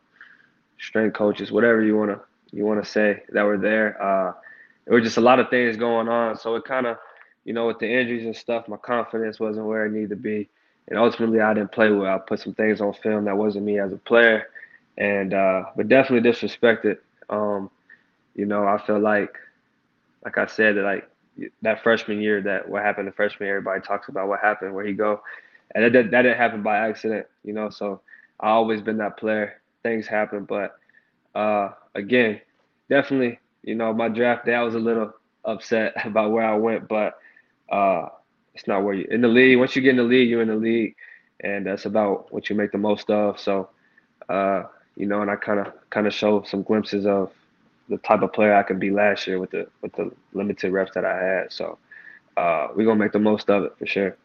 strength 0.78 1.14
coaches, 1.14 1.50
whatever 1.52 1.82
you 1.82 1.96
want 1.96 2.10
to 2.10 2.20
you 2.56 2.64
want 2.64 2.82
to 2.82 2.88
say 2.90 3.22
that 3.32 3.42
were 3.44 3.58
there. 3.58 4.00
Uh 4.02 4.32
there 4.84 4.94
were 4.94 5.00
just 5.00 5.16
a 5.18 5.20
lot 5.22 5.38
of 5.40 5.48
things 5.50 5.76
going 5.76 6.08
on, 6.08 6.36
so 6.36 6.54
it 6.56 6.64
kind 6.64 6.86
of 6.86 6.98
you 7.44 7.52
know, 7.52 7.66
with 7.66 7.78
the 7.78 7.88
injuries 7.88 8.24
and 8.24 8.36
stuff, 8.36 8.68
my 8.68 8.76
confidence 8.76 9.40
wasn't 9.40 9.66
where 9.66 9.86
it 9.86 9.92
needed 9.92 10.10
to 10.10 10.16
be. 10.16 10.48
And 10.88 10.98
ultimately, 10.98 11.40
I 11.40 11.54
didn't 11.54 11.72
play 11.72 11.90
well. 11.90 12.14
I 12.14 12.18
put 12.18 12.40
some 12.40 12.54
things 12.54 12.80
on 12.80 12.92
film 12.94 13.24
that 13.24 13.36
wasn't 13.36 13.64
me 13.64 13.78
as 13.78 13.92
a 13.92 13.96
player, 13.96 14.46
and 14.98 15.32
uh, 15.34 15.64
but 15.76 15.88
definitely 15.88 16.28
disrespected. 16.30 16.98
Um, 17.30 17.70
you 18.34 18.46
know, 18.46 18.66
I 18.66 18.78
feel 18.86 18.98
like, 19.00 19.36
like 20.24 20.38
I 20.38 20.46
said, 20.46 20.76
that 20.76 20.82
like 20.82 21.08
that 21.62 21.82
freshman 21.82 22.20
year, 22.20 22.40
that 22.42 22.68
what 22.68 22.82
happened 22.82 23.08
the 23.08 23.12
freshman 23.12 23.46
year, 23.46 23.56
everybody 23.58 23.80
talks 23.80 24.08
about 24.08 24.28
what 24.28 24.40
happened, 24.40 24.74
where 24.74 24.86
he 24.86 24.92
go, 24.92 25.22
and 25.74 25.84
that, 25.84 26.10
that 26.10 26.22
didn't 26.22 26.36
happen 26.36 26.62
by 26.62 26.78
accident. 26.88 27.26
You 27.44 27.52
know, 27.52 27.70
so 27.70 28.00
I 28.40 28.50
always 28.50 28.80
been 28.80 28.98
that 28.98 29.16
player. 29.16 29.60
Things 29.82 30.06
happen, 30.06 30.44
but 30.44 30.76
uh, 31.34 31.70
again, 31.94 32.40
definitely, 32.88 33.38
you 33.62 33.74
know, 33.74 33.92
my 33.92 34.08
draft 34.08 34.46
day 34.46 34.54
I 34.54 34.62
was 34.62 34.74
a 34.74 34.78
little 34.80 35.12
upset 35.44 35.94
about 36.06 36.30
where 36.30 36.44
I 36.44 36.56
went, 36.56 36.88
but 36.88 37.18
uh, 37.70 38.08
it's 38.54 38.66
not 38.66 38.84
where 38.84 38.94
you 38.94 39.06
in 39.10 39.20
the 39.20 39.28
league. 39.28 39.58
Once 39.58 39.74
you 39.74 39.82
get 39.82 39.90
in 39.90 39.96
the 39.96 40.02
league, 40.02 40.28
you're 40.28 40.42
in 40.42 40.48
the 40.48 40.56
league, 40.56 40.94
and 41.40 41.66
that's 41.66 41.86
about 41.86 42.32
what 42.32 42.50
you 42.50 42.56
make 42.56 42.72
the 42.72 42.78
most 42.78 43.10
of. 43.10 43.40
So, 43.40 43.70
uh, 44.28 44.64
you 44.96 45.06
know, 45.06 45.22
and 45.22 45.30
I 45.30 45.36
kind 45.36 45.60
of 45.60 45.72
kind 45.90 46.06
of 46.06 46.14
show 46.14 46.42
some 46.42 46.62
glimpses 46.62 47.06
of 47.06 47.32
the 47.92 47.98
type 47.98 48.22
of 48.22 48.32
player 48.32 48.54
I 48.54 48.62
could 48.62 48.80
be 48.80 48.90
last 48.90 49.26
year 49.26 49.38
with 49.38 49.50
the 49.50 49.68
with 49.82 49.92
the 49.92 50.10
limited 50.32 50.72
reps 50.72 50.92
that 50.94 51.04
I 51.04 51.22
had. 51.22 51.52
So, 51.52 51.78
uh, 52.36 52.68
we're 52.74 52.86
gonna 52.86 52.98
make 52.98 53.12
the 53.12 53.18
most 53.18 53.50
of 53.50 53.64
it 53.64 53.74
for 53.78 53.86
sure. 53.86 54.16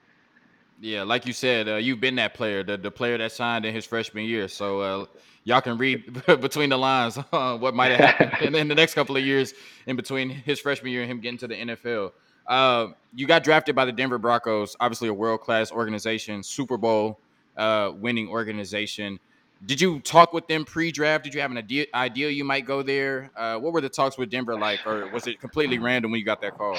Yeah, 0.80 1.04
like 1.04 1.26
you 1.26 1.34
said, 1.34 1.68
uh, 1.68 1.76
you've 1.76 2.00
been 2.00 2.16
that 2.16 2.34
player, 2.36 2.64
the, 2.64 2.78
the 2.78 2.92
player 2.92 3.18
that 3.18 3.32
signed 3.32 3.66
in 3.66 3.74
his 3.74 3.86
freshman 3.86 4.26
year. 4.26 4.48
So 4.48 4.82
uh, 4.82 5.06
y'all 5.44 5.60
can 5.62 5.78
read 5.78 6.24
between 6.26 6.70
the 6.70 6.78
lines 6.78 7.18
uh, 7.32 7.58
what 7.58 7.74
might 7.74 7.92
have 7.92 8.00
happened 8.00 8.42
in, 8.48 8.56
in, 8.56 8.68
the 8.68 8.76
next 8.76 8.94
couple 8.94 9.18
of 9.18 9.24
years 9.24 9.54
in 9.88 9.96
between 9.96 10.30
his 10.30 10.60
freshman 10.60 10.92
year 10.92 11.02
and 11.02 11.12
him 11.12 11.20
getting 11.20 11.40
to 11.40 11.48
the 11.48 11.56
NFL. 11.56 12.12
Uh, 12.46 12.88
you 13.14 13.26
got 13.26 13.44
drafted 13.44 13.76
by 13.76 13.86
the 13.86 13.92
Denver 13.92 14.20
Broncos, 14.20 14.76
obviously 14.80 15.10
a 15.10 15.14
world 15.14 15.42
class 15.42 15.72
organization, 15.72 16.44
Super 16.44 16.78
Bowl 16.78 17.20
uh, 17.58 17.92
winning 17.96 18.30
organization. 18.30 19.20
Did 19.66 19.82
you 19.82 20.00
talk 20.00 20.34
with 20.34 20.48
them 20.48 20.66
pre-draft? 20.66 21.24
Did 21.24 21.34
you 21.34 21.42
have 21.42 21.52
an 21.52 21.58
idea, 21.58 21.86
idea 21.94 22.30
you 22.30 22.44
might 22.44 22.66
go 22.66 22.84
there? 22.84 23.32
Uh, 23.36 23.58
what 23.58 23.74
were 23.74 23.82
the 23.82 23.90
talks 23.90 24.18
with 24.18 24.30
Denver 24.30 24.58
like, 24.58 24.86
or 24.86 25.08
was 25.08 25.26
it 25.28 25.40
completely 25.40 25.80
random 25.80 26.12
when 26.12 26.20
you 26.20 26.26
got 26.26 26.42
that 26.42 26.58
call? 26.58 26.78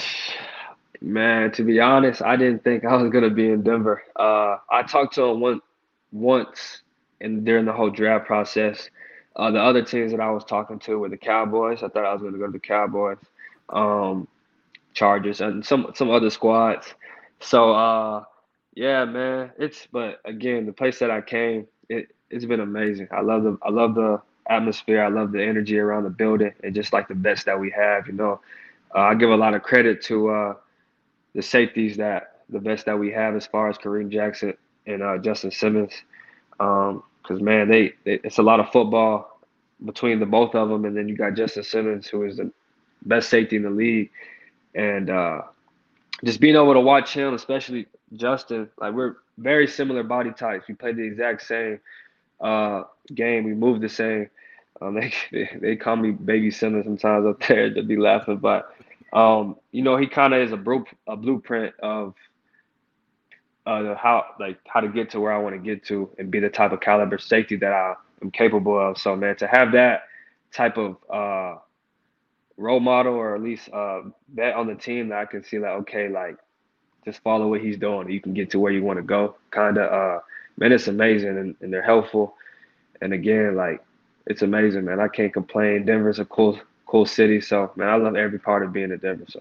Man, 1.00 1.52
to 1.52 1.62
be 1.62 1.80
honest, 1.80 2.22
I 2.22 2.36
didn't 2.36 2.64
think 2.64 2.84
I 2.84 2.96
was 2.96 3.10
gonna 3.10 3.30
be 3.30 3.50
in 3.50 3.62
Denver. 3.62 4.02
Uh, 4.16 4.58
I 4.70 4.82
talked 4.82 5.14
to 5.14 5.24
him 5.24 5.40
one 5.40 5.60
once, 6.12 6.82
and 7.20 7.44
during 7.44 7.64
the 7.64 7.72
whole 7.72 7.90
draft 7.90 8.26
process, 8.26 8.90
uh, 9.36 9.50
the 9.50 9.60
other 9.60 9.82
teams 9.82 10.10
that 10.10 10.20
I 10.20 10.30
was 10.30 10.44
talking 10.44 10.78
to 10.80 10.98
were 10.98 11.08
the 11.08 11.16
Cowboys. 11.16 11.82
I 11.82 11.88
thought 11.88 12.04
I 12.04 12.12
was 12.12 12.22
gonna 12.22 12.38
go 12.38 12.46
to 12.46 12.52
the 12.52 12.58
Cowboys, 12.58 13.18
um, 13.68 14.26
Chargers, 14.94 15.40
and 15.40 15.64
some 15.64 15.92
some 15.94 16.10
other 16.10 16.30
squads. 16.30 16.94
So, 17.40 17.72
uh, 17.72 18.24
yeah, 18.74 19.04
man, 19.04 19.52
it's 19.58 19.86
but 19.92 20.20
again, 20.24 20.66
the 20.66 20.72
place 20.72 20.98
that 20.98 21.10
I 21.10 21.20
came, 21.20 21.68
it 21.88 22.08
it's 22.30 22.44
been 22.44 22.60
amazing. 22.60 23.08
I 23.10 23.20
love 23.20 23.42
the 23.42 23.58
I 23.62 23.70
love 23.70 23.94
the 23.94 24.20
atmosphere. 24.48 25.02
I 25.02 25.08
love 25.08 25.32
the 25.32 25.42
energy 25.42 25.78
around 25.78 26.04
the 26.04 26.10
building, 26.10 26.52
and 26.62 26.74
just 26.74 26.92
like 26.92 27.08
the 27.08 27.14
best 27.14 27.46
that 27.46 27.58
we 27.58 27.70
have, 27.70 28.06
you 28.06 28.14
know. 28.14 28.40
Uh, 28.94 29.00
I 29.00 29.14
give 29.14 29.30
a 29.30 29.36
lot 29.36 29.54
of 29.54 29.62
credit 29.62 30.02
to 30.04 30.28
uh, 30.30 30.54
the 31.34 31.42
safeties 31.42 31.96
that 31.98 32.38
the 32.48 32.58
best 32.58 32.86
that 32.86 32.98
we 32.98 33.10
have 33.12 33.36
as 33.36 33.46
far 33.46 33.68
as 33.68 33.76
Kareem 33.76 34.10
Jackson 34.10 34.54
and 34.86 35.02
uh, 35.02 35.18
Justin 35.18 35.50
Simmons. 35.50 35.92
Because 36.52 37.00
um, 37.30 37.44
man, 37.44 37.68
they, 37.68 37.92
they, 38.04 38.20
it's 38.24 38.38
a 38.38 38.42
lot 38.42 38.60
of 38.60 38.70
football 38.70 39.38
between 39.84 40.18
the 40.18 40.26
both 40.26 40.54
of 40.54 40.68
them, 40.68 40.84
and 40.84 40.96
then 40.96 41.08
you 41.08 41.16
got 41.16 41.34
Justin 41.34 41.62
Simmons, 41.62 42.08
who 42.08 42.24
is 42.24 42.38
the 42.38 42.50
best 43.02 43.28
safety 43.28 43.56
in 43.56 43.62
the 43.62 43.70
league, 43.70 44.10
and 44.74 45.10
uh, 45.10 45.42
just 46.24 46.40
being 46.40 46.56
able 46.56 46.74
to 46.74 46.80
watch 46.80 47.12
him, 47.12 47.34
especially 47.34 47.86
Justin, 48.14 48.68
like 48.78 48.94
we're 48.94 49.16
very 49.36 49.66
similar 49.66 50.02
body 50.02 50.32
types. 50.32 50.66
We 50.66 50.74
play 50.74 50.92
the 50.92 51.02
exact 51.04 51.42
same 51.42 51.78
uh, 52.40 52.84
game. 53.14 53.44
We 53.44 53.54
move 53.54 53.80
the 53.80 53.88
same. 53.88 54.30
Um, 54.80 54.94
they, 55.32 55.58
they, 55.60 55.76
call 55.76 55.96
me 55.96 56.10
Baby 56.12 56.50
Simmons 56.50 56.84
sometimes 56.84 57.26
up 57.26 57.46
there 57.46 57.72
to 57.72 57.82
be 57.82 57.96
laughing, 57.96 58.36
but 58.38 58.74
um, 59.12 59.56
you 59.72 59.82
know 59.82 59.96
he 59.96 60.06
kind 60.06 60.34
of 60.34 60.40
is 60.40 60.52
a, 60.52 60.84
a 61.10 61.16
blueprint 61.16 61.74
of 61.80 62.14
uh, 63.66 63.94
how 63.96 64.24
like 64.38 64.58
how 64.66 64.80
to 64.80 64.88
get 64.88 65.10
to 65.10 65.20
where 65.20 65.32
I 65.32 65.38
want 65.38 65.54
to 65.54 65.60
get 65.60 65.84
to 65.86 66.10
and 66.18 66.30
be 66.30 66.40
the 66.40 66.48
type 66.48 66.72
of 66.72 66.80
caliber 66.80 67.18
safety 67.18 67.56
that 67.56 67.72
I 67.72 67.94
am 68.22 68.30
capable 68.30 68.78
of. 68.78 68.98
So 68.98 69.16
man, 69.16 69.36
to 69.36 69.46
have 69.46 69.72
that 69.72 70.04
type 70.52 70.78
of 70.78 70.96
uh, 71.12 71.58
role 72.56 72.80
model 72.80 73.14
or 73.14 73.34
at 73.34 73.42
least 73.42 73.68
uh, 73.72 74.02
bet 74.28 74.54
on 74.54 74.66
the 74.66 74.74
team 74.74 75.08
that 75.08 75.18
I 75.18 75.24
can 75.26 75.44
see 75.44 75.58
like 75.58 75.72
okay 75.82 76.08
like 76.08 76.36
just 77.04 77.20
follow 77.20 77.48
what 77.48 77.60
he's 77.60 77.78
doing. 77.78 78.10
You 78.10 78.20
can 78.20 78.34
get 78.34 78.50
to 78.50 78.58
where 78.58 78.72
you 78.72 78.82
want 78.82 78.98
to 78.98 79.02
go. 79.02 79.36
Kind 79.50 79.78
of 79.78 79.92
uh, 79.92 80.20
man, 80.58 80.72
it's 80.72 80.88
amazing 80.88 81.38
and, 81.38 81.56
and 81.60 81.72
they're 81.72 81.82
helpful. 81.82 82.34
And 83.00 83.12
again, 83.12 83.54
like 83.56 83.82
it's 84.26 84.42
amazing, 84.42 84.84
man. 84.84 85.00
I 85.00 85.08
can't 85.08 85.32
complain. 85.32 85.86
Denver's 85.86 86.18
a 86.18 86.24
cool, 86.26 86.58
cool 86.86 87.06
city. 87.06 87.40
So, 87.40 87.72
man, 87.76 87.88
I 87.88 87.96
love 87.96 88.16
every 88.16 88.38
part 88.38 88.62
of 88.62 88.72
being 88.72 88.90
in 88.92 88.98
Denver. 88.98 89.24
So. 89.28 89.40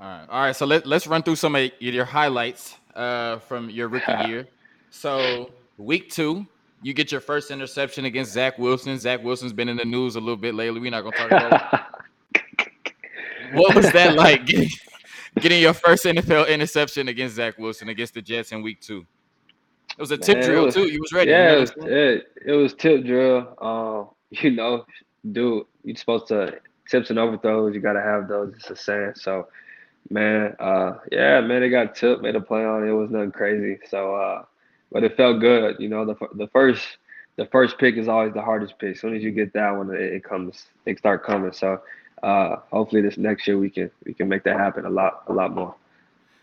All 0.00 0.06
right, 0.06 0.26
all 0.28 0.40
right. 0.42 0.56
So 0.56 0.66
let 0.66 0.86
let's 0.86 1.06
run 1.06 1.22
through 1.22 1.36
some 1.36 1.54
of 1.54 1.70
your 1.78 2.04
highlights 2.04 2.76
uh, 2.94 3.38
from 3.40 3.70
your 3.70 3.88
rookie 3.88 4.12
year. 4.26 4.46
So 4.90 5.50
week 5.78 6.10
two, 6.10 6.46
you 6.82 6.94
get 6.94 7.12
your 7.12 7.20
first 7.20 7.50
interception 7.50 8.06
against 8.06 8.32
Zach 8.32 8.58
Wilson. 8.58 8.98
Zach 8.98 9.22
Wilson's 9.22 9.52
been 9.52 9.68
in 9.68 9.76
the 9.76 9.84
news 9.84 10.16
a 10.16 10.20
little 10.20 10.36
bit 10.36 10.54
lately. 10.54 10.80
We're 10.80 10.90
not 10.90 11.02
gonna 11.02 11.16
talk 11.16 11.30
about. 11.30 11.86
it. 12.34 13.52
what 13.52 13.74
was 13.76 13.92
that 13.92 14.14
like 14.14 14.48
getting, 15.38 15.60
your 15.60 15.74
first 15.74 16.04
NFL 16.04 16.48
interception 16.48 17.08
against 17.08 17.36
Zach 17.36 17.58
Wilson 17.58 17.88
against 17.88 18.14
the 18.14 18.22
Jets 18.22 18.52
in 18.52 18.62
week 18.62 18.80
two? 18.80 19.06
It 19.96 20.00
was 20.00 20.10
a 20.10 20.16
tip 20.16 20.38
Man, 20.38 20.46
drill 20.46 20.64
was, 20.66 20.74
too. 20.74 20.88
You 20.88 21.00
was 21.00 21.12
ready. 21.12 21.30
Yeah, 21.30 21.42
you 21.44 21.50
know 21.50 21.56
it, 21.56 21.60
was, 21.60 21.72
it, 21.80 22.26
it 22.46 22.52
was 22.52 22.74
tip 22.74 23.04
drill. 23.04 23.54
Um, 23.60 24.08
you 24.30 24.52
know, 24.52 24.84
dude, 25.32 25.66
you're 25.84 25.96
supposed 25.96 26.28
to 26.28 26.58
tips 26.88 27.10
and 27.10 27.18
overthrows. 27.18 27.74
You 27.74 27.80
got 27.80 27.94
to 27.94 28.02
have 28.02 28.28
those. 28.28 28.54
It's 28.56 28.70
a 28.70 28.76
saying. 28.76 29.12
So, 29.16 29.48
man, 30.10 30.56
uh, 30.58 30.98
yeah, 31.10 31.40
man, 31.40 31.60
they 31.60 31.70
got 31.70 31.94
tipped, 31.94 32.22
made 32.22 32.36
a 32.36 32.40
play 32.40 32.64
on 32.64 32.84
it. 32.84 32.90
It 32.90 32.92
was 32.92 33.10
nothing 33.10 33.32
crazy. 33.32 33.78
So, 33.88 34.14
uh, 34.14 34.44
but 34.92 35.04
it 35.04 35.16
felt 35.16 35.40
good. 35.40 35.76
You 35.78 35.88
know, 35.88 36.04
the 36.04 36.16
the 36.34 36.48
first 36.48 36.82
the 37.36 37.46
first 37.46 37.78
pick 37.78 37.96
is 37.96 38.08
always 38.08 38.34
the 38.34 38.42
hardest 38.42 38.78
pick. 38.78 38.94
As 38.94 39.00
soon 39.00 39.14
as 39.14 39.22
you 39.22 39.30
get 39.30 39.52
that 39.54 39.70
one, 39.70 39.90
it, 39.94 40.00
it 40.00 40.24
comes, 40.24 40.66
it 40.84 40.98
start 40.98 41.24
coming. 41.24 41.52
So, 41.52 41.80
uh, 42.22 42.56
hopefully 42.72 43.02
this 43.02 43.16
next 43.16 43.46
year 43.46 43.58
we 43.58 43.70
can 43.70 43.90
we 44.04 44.14
can 44.14 44.28
make 44.28 44.44
that 44.44 44.58
happen 44.58 44.84
a 44.84 44.90
lot 44.90 45.24
a 45.28 45.32
lot 45.32 45.54
more. 45.54 45.74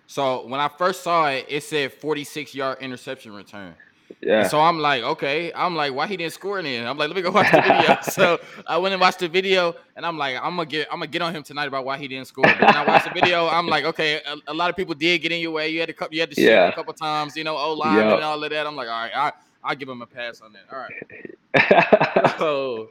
So 0.08 0.48
when 0.48 0.60
I 0.60 0.70
first 0.70 1.04
saw 1.04 1.28
it, 1.30 1.46
it 1.50 1.64
said 1.64 1.92
46 1.94 2.56
yard 2.56 2.78
interception 2.82 3.34
return. 3.34 3.76
Yeah. 4.22 4.42
And 4.42 4.50
so 4.50 4.60
I'm 4.60 4.80
like, 4.80 5.04
okay. 5.04 5.52
I'm 5.54 5.76
like, 5.76 5.94
why 5.94 6.08
he 6.08 6.18
didn't 6.18 6.34
score 6.34 6.60
any? 6.60 6.78
I'm 6.78 6.98
like, 6.98 7.10
let 7.10 7.16
me 7.16 7.22
go 7.22 7.30
watch 7.30 7.52
the 7.52 7.62
video. 7.62 7.98
so 8.02 8.40
I 8.66 8.78
went 8.78 8.94
and 8.94 9.02
watched 9.02 9.20
the 9.20 9.28
video, 9.28 9.76
and 9.96 10.06
I'm 10.06 10.18
like, 10.18 10.38
I'm 10.38 10.56
gonna 10.56 10.66
get, 10.66 10.88
I'm 10.92 11.00
gonna 11.00 11.08
get 11.08 11.22
on 11.22 11.36
him 11.36 11.44
tonight 11.44 11.68
about 11.68 11.86
why 11.86 11.98
he 11.98 12.08
didn't 12.08 12.28
score. 12.28 12.46
But 12.46 12.62
when 12.62 12.76
I 12.76 12.86
watched 12.86 13.06
the 13.06 13.14
video, 13.14 13.48
I'm 13.48 13.68
like, 13.68 13.84
okay, 13.84 14.22
a, 14.26 14.52
a, 14.52 14.54
lot 14.54 14.70
of 14.70 14.76
people 14.76 14.96
did 14.96 15.22
get 15.22 15.34
in 15.34 15.42
your 15.42 15.52
way. 15.52 15.70
You 15.70 15.82
had 15.82 15.90
to, 15.96 16.08
you 16.10 16.22
had 16.22 16.30
to 16.30 16.36
shoot 16.36 16.50
yeah. 16.50 16.70
a 16.70 16.74
couple 16.74 16.94
times, 16.94 17.36
you 17.36 17.44
know, 17.44 17.58
O 17.58 17.74
line 17.74 17.98
yep. 17.98 18.16
and 18.16 18.24
all 18.24 18.42
of 18.42 18.50
that. 18.50 18.66
I'm 18.66 18.76
like, 18.76 18.88
all 18.88 19.04
right, 19.04 19.12
I, 19.14 19.32
I'll 19.64 19.76
give 19.76 19.90
him 19.90 20.02
a 20.02 20.08
pass 20.08 20.42
on 20.42 20.54
that. 20.54 20.64
All 20.72 20.80
right. 20.80 22.36
so 22.40 22.90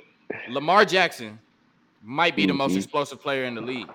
Lamar 0.50 0.84
Jackson 0.84 1.38
might 2.06 2.36
be 2.36 2.46
the 2.46 2.54
most 2.54 2.70
mm-hmm. 2.70 2.78
explosive 2.78 3.20
player 3.20 3.44
in 3.44 3.54
the 3.54 3.60
league. 3.60 3.90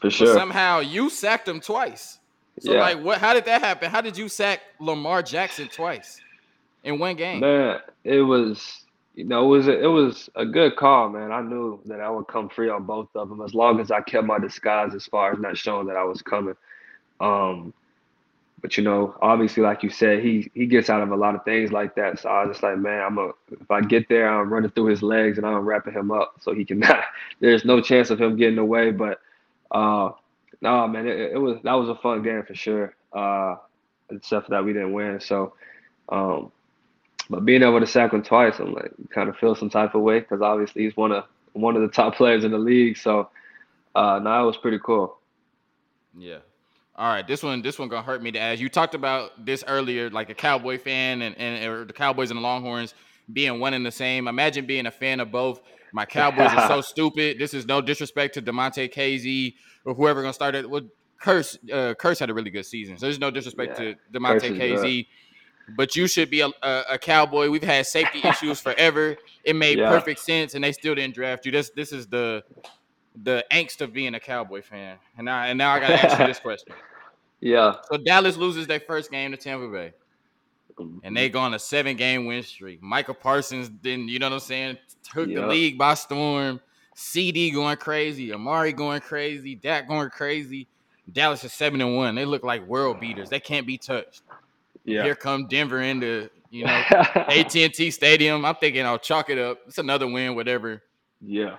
For 0.00 0.10
sure. 0.10 0.34
But 0.34 0.40
somehow 0.40 0.80
you 0.80 1.08
sacked 1.08 1.46
him 1.46 1.60
twice. 1.60 2.18
So 2.58 2.72
yeah. 2.72 2.80
like, 2.80 3.02
what? 3.02 3.18
How 3.18 3.32
did 3.32 3.44
that 3.46 3.62
happen? 3.62 3.90
How 3.90 4.00
did 4.00 4.18
you 4.18 4.28
sack 4.28 4.60
Lamar 4.80 5.22
Jackson 5.22 5.68
twice 5.68 6.20
in 6.84 6.98
one 6.98 7.16
game? 7.16 7.40
Man, 7.40 7.78
it 8.04 8.20
was 8.20 8.84
you 9.14 9.24
know 9.24 9.44
it 9.44 9.58
was 9.58 9.68
a, 9.68 9.82
it 9.82 9.86
was 9.86 10.28
a 10.34 10.44
good 10.44 10.76
call, 10.76 11.08
man. 11.08 11.32
I 11.32 11.40
knew 11.40 11.80
that 11.86 12.00
I 12.00 12.10
would 12.10 12.26
come 12.26 12.48
free 12.48 12.68
on 12.68 12.84
both 12.84 13.08
of 13.14 13.28
them 13.28 13.40
as 13.42 13.54
long 13.54 13.80
as 13.80 13.90
I 13.90 14.00
kept 14.00 14.26
my 14.26 14.38
disguise 14.38 14.94
as 14.94 15.06
far 15.06 15.32
as 15.32 15.38
not 15.38 15.56
showing 15.56 15.86
that 15.86 15.96
I 15.96 16.04
was 16.04 16.20
coming. 16.22 16.56
Um, 17.20 17.72
but 18.60 18.76
you 18.76 18.84
know, 18.84 19.16
obviously, 19.22 19.62
like 19.62 19.82
you 19.82 19.90
said, 19.90 20.22
he 20.22 20.50
he 20.54 20.66
gets 20.66 20.90
out 20.90 21.02
of 21.02 21.10
a 21.10 21.16
lot 21.16 21.34
of 21.34 21.44
things 21.44 21.72
like 21.72 21.94
that. 21.96 22.18
So 22.20 22.28
I 22.28 22.44
was 22.44 22.54
just 22.54 22.62
like, 22.62 22.78
man, 22.78 23.02
I'm 23.02 23.18
a 23.18 23.30
if 23.50 23.70
I 23.70 23.80
get 23.80 24.08
there, 24.08 24.28
I'm 24.28 24.52
running 24.52 24.70
through 24.70 24.86
his 24.86 25.02
legs 25.02 25.38
and 25.38 25.46
I'm 25.46 25.64
wrapping 25.64 25.94
him 25.94 26.10
up 26.10 26.34
so 26.40 26.54
he 26.54 26.64
can 26.64 26.78
not. 26.80 27.04
There's 27.40 27.64
no 27.64 27.80
chance 27.80 28.10
of 28.10 28.20
him 28.20 28.36
getting 28.36 28.58
away, 28.58 28.90
but. 28.90 29.20
Uh, 29.70 30.10
no, 30.60 30.86
man, 30.88 31.06
it, 31.06 31.32
it, 31.32 31.38
was 31.38 31.58
that 31.64 31.72
was 31.72 31.88
a 31.88 31.94
fun 31.94 32.22
game 32.22 32.42
for 32.42 32.54
sure. 32.54 32.94
Uh, 33.12 33.56
except 34.10 34.46
for 34.46 34.50
that 34.50 34.64
we 34.64 34.72
didn't 34.72 34.92
win. 34.92 35.20
So, 35.20 35.54
um, 36.08 36.52
but 37.28 37.44
being 37.44 37.62
able 37.62 37.80
to 37.80 37.86
sack 37.86 38.12
him 38.12 38.22
twice, 38.22 38.58
I'm 38.58 38.72
like 38.72 38.92
kind 39.10 39.28
of 39.28 39.36
feel 39.36 39.54
some 39.54 39.70
type 39.70 39.94
of 39.94 40.02
way 40.02 40.20
because 40.20 40.42
obviously 40.42 40.84
he's 40.84 40.96
one 40.96 41.12
of 41.12 41.24
one 41.52 41.76
of 41.76 41.82
the 41.82 41.88
top 41.88 42.14
players 42.16 42.44
in 42.44 42.50
the 42.50 42.58
league. 42.58 42.96
So, 42.98 43.30
uh, 43.94 44.20
no, 44.22 44.42
it 44.42 44.46
was 44.46 44.56
pretty 44.56 44.80
cool. 44.84 45.18
Yeah. 46.16 46.38
All 47.00 47.08
right, 47.08 47.26
this 47.26 47.42
one, 47.42 47.62
this 47.62 47.78
one 47.78 47.88
gonna 47.88 48.02
hurt 48.02 48.22
me 48.22 48.30
to 48.32 48.38
ask. 48.38 48.60
You 48.60 48.68
talked 48.68 48.94
about 48.94 49.46
this 49.46 49.64
earlier, 49.66 50.10
like 50.10 50.28
a 50.28 50.34
Cowboy 50.34 50.76
fan 50.76 51.22
and, 51.22 51.34
and 51.38 51.64
or 51.64 51.86
the 51.86 51.94
Cowboys 51.94 52.30
and 52.30 52.36
the 52.36 52.42
Longhorns 52.42 52.92
being 53.32 53.58
one 53.58 53.72
and 53.72 53.86
the 53.86 53.90
same. 53.90 54.28
Imagine 54.28 54.66
being 54.66 54.84
a 54.84 54.90
fan 54.90 55.18
of 55.18 55.32
both. 55.32 55.62
My 55.94 56.04
Cowboys 56.04 56.50
are 56.50 56.68
so 56.68 56.80
stupid. 56.82 57.38
This 57.38 57.54
is 57.54 57.64
no 57.64 57.80
disrespect 57.80 58.34
to 58.34 58.42
Damontae 58.42 58.92
Kazee 58.92 59.54
or 59.86 59.94
whoever 59.94 60.20
gonna 60.20 60.34
start 60.34 60.54
it. 60.54 60.68
Well, 60.68 60.82
Kearse, 61.24 61.56
uh, 61.72 61.94
Kearse 61.94 62.20
had 62.20 62.28
a 62.28 62.34
really 62.34 62.50
good 62.50 62.66
season. 62.66 62.98
So 62.98 63.06
there's 63.06 63.18
no 63.18 63.30
disrespect 63.30 63.80
yeah. 63.80 63.94
to 63.94 64.18
Damontae 64.18 64.58
Kazee, 64.60 65.06
but 65.78 65.96
you 65.96 66.06
should 66.06 66.28
be 66.28 66.42
a, 66.42 66.48
a, 66.62 66.84
a, 66.90 66.98
Cowboy. 66.98 67.48
We've 67.48 67.62
had 67.62 67.86
safety 67.86 68.20
issues 68.24 68.60
forever. 68.60 69.16
It 69.42 69.56
made 69.56 69.78
yeah. 69.78 69.88
perfect 69.88 70.20
sense, 70.20 70.54
and 70.54 70.62
they 70.62 70.72
still 70.72 70.94
didn't 70.94 71.14
draft 71.14 71.46
you. 71.46 71.52
This 71.52 71.70
this 71.70 71.94
is 71.94 72.08
the 72.08 72.44
the 73.22 73.44
angst 73.50 73.80
of 73.80 73.94
being 73.94 74.14
a 74.14 74.20
Cowboy 74.20 74.60
fan. 74.60 74.98
And 75.16 75.24
now 75.24 75.44
and 75.44 75.56
now 75.56 75.72
I 75.72 75.80
gotta 75.80 75.94
ask 75.94 76.18
you 76.18 76.26
this 76.26 76.40
question. 76.40 76.74
Yeah. 77.40 77.76
So 77.90 77.96
Dallas 77.96 78.36
loses 78.36 78.66
their 78.66 78.80
first 78.80 79.10
game 79.10 79.30
to 79.32 79.36
Tampa 79.36 79.68
Bay. 79.68 79.92
And 81.02 81.14
they 81.14 81.28
go 81.28 81.40
on 81.40 81.52
a 81.52 81.58
seven 81.58 81.96
game 81.96 82.24
win 82.24 82.42
streak. 82.42 82.82
Micah 82.82 83.12
Parsons 83.12 83.68
didn't, 83.68 84.08
you 84.08 84.18
know 84.18 84.28
what 84.28 84.34
I'm 84.34 84.40
saying? 84.40 84.78
Took 85.02 85.28
the 85.28 85.46
league 85.46 85.76
by 85.76 85.94
storm. 85.94 86.60
CD 86.94 87.50
going 87.50 87.76
crazy, 87.78 88.32
Amari 88.32 88.72
going 88.72 89.00
crazy, 89.00 89.54
Dak 89.54 89.88
going 89.88 90.10
crazy. 90.10 90.66
Dallas 91.10 91.42
is 91.44 91.52
seven 91.52 91.80
and 91.80 91.96
one. 91.96 92.14
They 92.14 92.24
look 92.24 92.44
like 92.44 92.66
world 92.66 93.00
beaters. 93.00 93.30
They 93.30 93.40
can't 93.40 93.66
be 93.66 93.78
touched. 93.78 94.22
Yeah. 94.84 95.02
Here 95.04 95.14
come 95.14 95.46
Denver 95.46 95.80
into 95.80 96.28
you 96.50 96.64
know 96.66 96.82
AT&T 97.14 97.90
Stadium. 97.90 98.44
I'm 98.44 98.54
thinking 98.56 98.84
I'll 98.84 98.98
chalk 98.98 99.30
it 99.30 99.38
up. 99.38 99.60
It's 99.66 99.78
another 99.78 100.06
win, 100.06 100.34
whatever. 100.34 100.82
Yeah. 101.20 101.56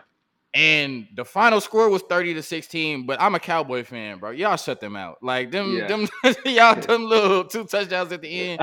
And 0.53 1.07
the 1.15 1.23
final 1.23 1.61
score 1.61 1.89
was 1.89 2.01
30 2.03 2.33
to 2.33 2.43
16, 2.43 3.05
but 3.05 3.21
I'm 3.21 3.35
a 3.35 3.39
Cowboy 3.39 3.85
fan, 3.85 4.19
bro. 4.19 4.31
Y'all 4.31 4.57
shut 4.57 4.81
them 4.81 4.97
out. 4.97 5.23
Like 5.23 5.49
them, 5.49 5.77
yeah. 5.77 5.87
them 5.87 6.07
y'all 6.45 6.75
them 6.75 7.05
little 7.05 7.45
two 7.45 7.63
touchdowns 7.63 8.11
at 8.11 8.21
the 8.21 8.27
end. 8.27 8.61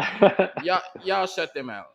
y'all, 0.63 0.83
y'all 1.03 1.27
shut 1.27 1.55
them 1.55 1.71
out. 1.71 1.87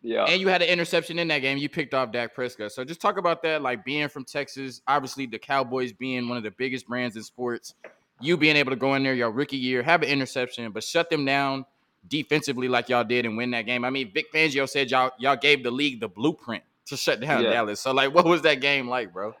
Yeah. 0.00 0.24
And 0.24 0.40
you 0.40 0.48
had 0.48 0.62
an 0.62 0.68
interception 0.68 1.18
in 1.18 1.26
that 1.28 1.40
game. 1.40 1.58
You 1.58 1.68
picked 1.68 1.92
off 1.92 2.12
Dak 2.12 2.34
Prescott. 2.34 2.70
So 2.72 2.84
just 2.84 3.00
talk 3.00 3.18
about 3.18 3.42
that, 3.42 3.62
like 3.62 3.84
being 3.84 4.08
from 4.08 4.24
Texas, 4.24 4.80
obviously 4.86 5.26
the 5.26 5.38
Cowboys 5.38 5.92
being 5.92 6.28
one 6.28 6.36
of 6.36 6.44
the 6.44 6.50
biggest 6.52 6.86
brands 6.86 7.16
in 7.16 7.22
sports. 7.22 7.74
You 8.20 8.36
being 8.36 8.56
able 8.56 8.70
to 8.70 8.76
go 8.76 8.94
in 8.94 9.02
there 9.02 9.14
your 9.14 9.32
rookie 9.32 9.56
year, 9.56 9.82
have 9.82 10.02
an 10.02 10.08
interception, 10.08 10.70
but 10.70 10.84
shut 10.84 11.10
them 11.10 11.24
down 11.24 11.66
defensively 12.08 12.68
like 12.68 12.88
y'all 12.88 13.04
did 13.04 13.26
and 13.26 13.36
win 13.36 13.50
that 13.52 13.62
game. 13.62 13.84
I 13.84 13.90
mean, 13.90 14.12
Vic 14.12 14.32
Fangio 14.32 14.68
said 14.68 14.90
y'all 14.90 15.10
y'all 15.18 15.36
gave 15.36 15.64
the 15.64 15.70
league 15.70 16.00
the 16.00 16.08
blueprint 16.08 16.62
to 16.86 16.96
shut 16.96 17.20
down 17.20 17.42
yeah. 17.42 17.50
Dallas. 17.50 17.80
So 17.80 17.92
like, 17.92 18.14
what 18.14 18.24
was 18.24 18.42
that 18.42 18.60
game 18.60 18.88
like, 18.88 19.12
bro? 19.12 19.34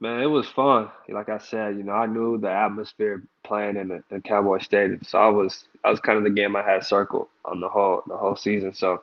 Man, 0.00 0.20
it 0.20 0.26
was 0.26 0.48
fun. 0.48 0.90
Like 1.08 1.28
I 1.28 1.38
said, 1.38 1.76
you 1.76 1.82
know, 1.82 1.92
I 1.92 2.06
knew 2.06 2.36
the 2.36 2.50
atmosphere 2.50 3.22
playing 3.42 3.76
in 3.76 3.88
the, 3.88 4.02
the 4.10 4.20
Cowboy 4.20 4.58
Stadium, 4.58 5.00
so 5.02 5.18
I 5.18 5.28
was 5.28 5.64
I 5.84 5.90
was 5.90 6.00
kind 6.00 6.18
of 6.18 6.24
the 6.24 6.30
game 6.30 6.56
I 6.56 6.62
had 6.62 6.84
circled 6.84 7.28
on 7.44 7.60
the 7.60 7.68
whole 7.68 8.02
the 8.06 8.16
whole 8.16 8.36
season. 8.36 8.74
So, 8.74 9.02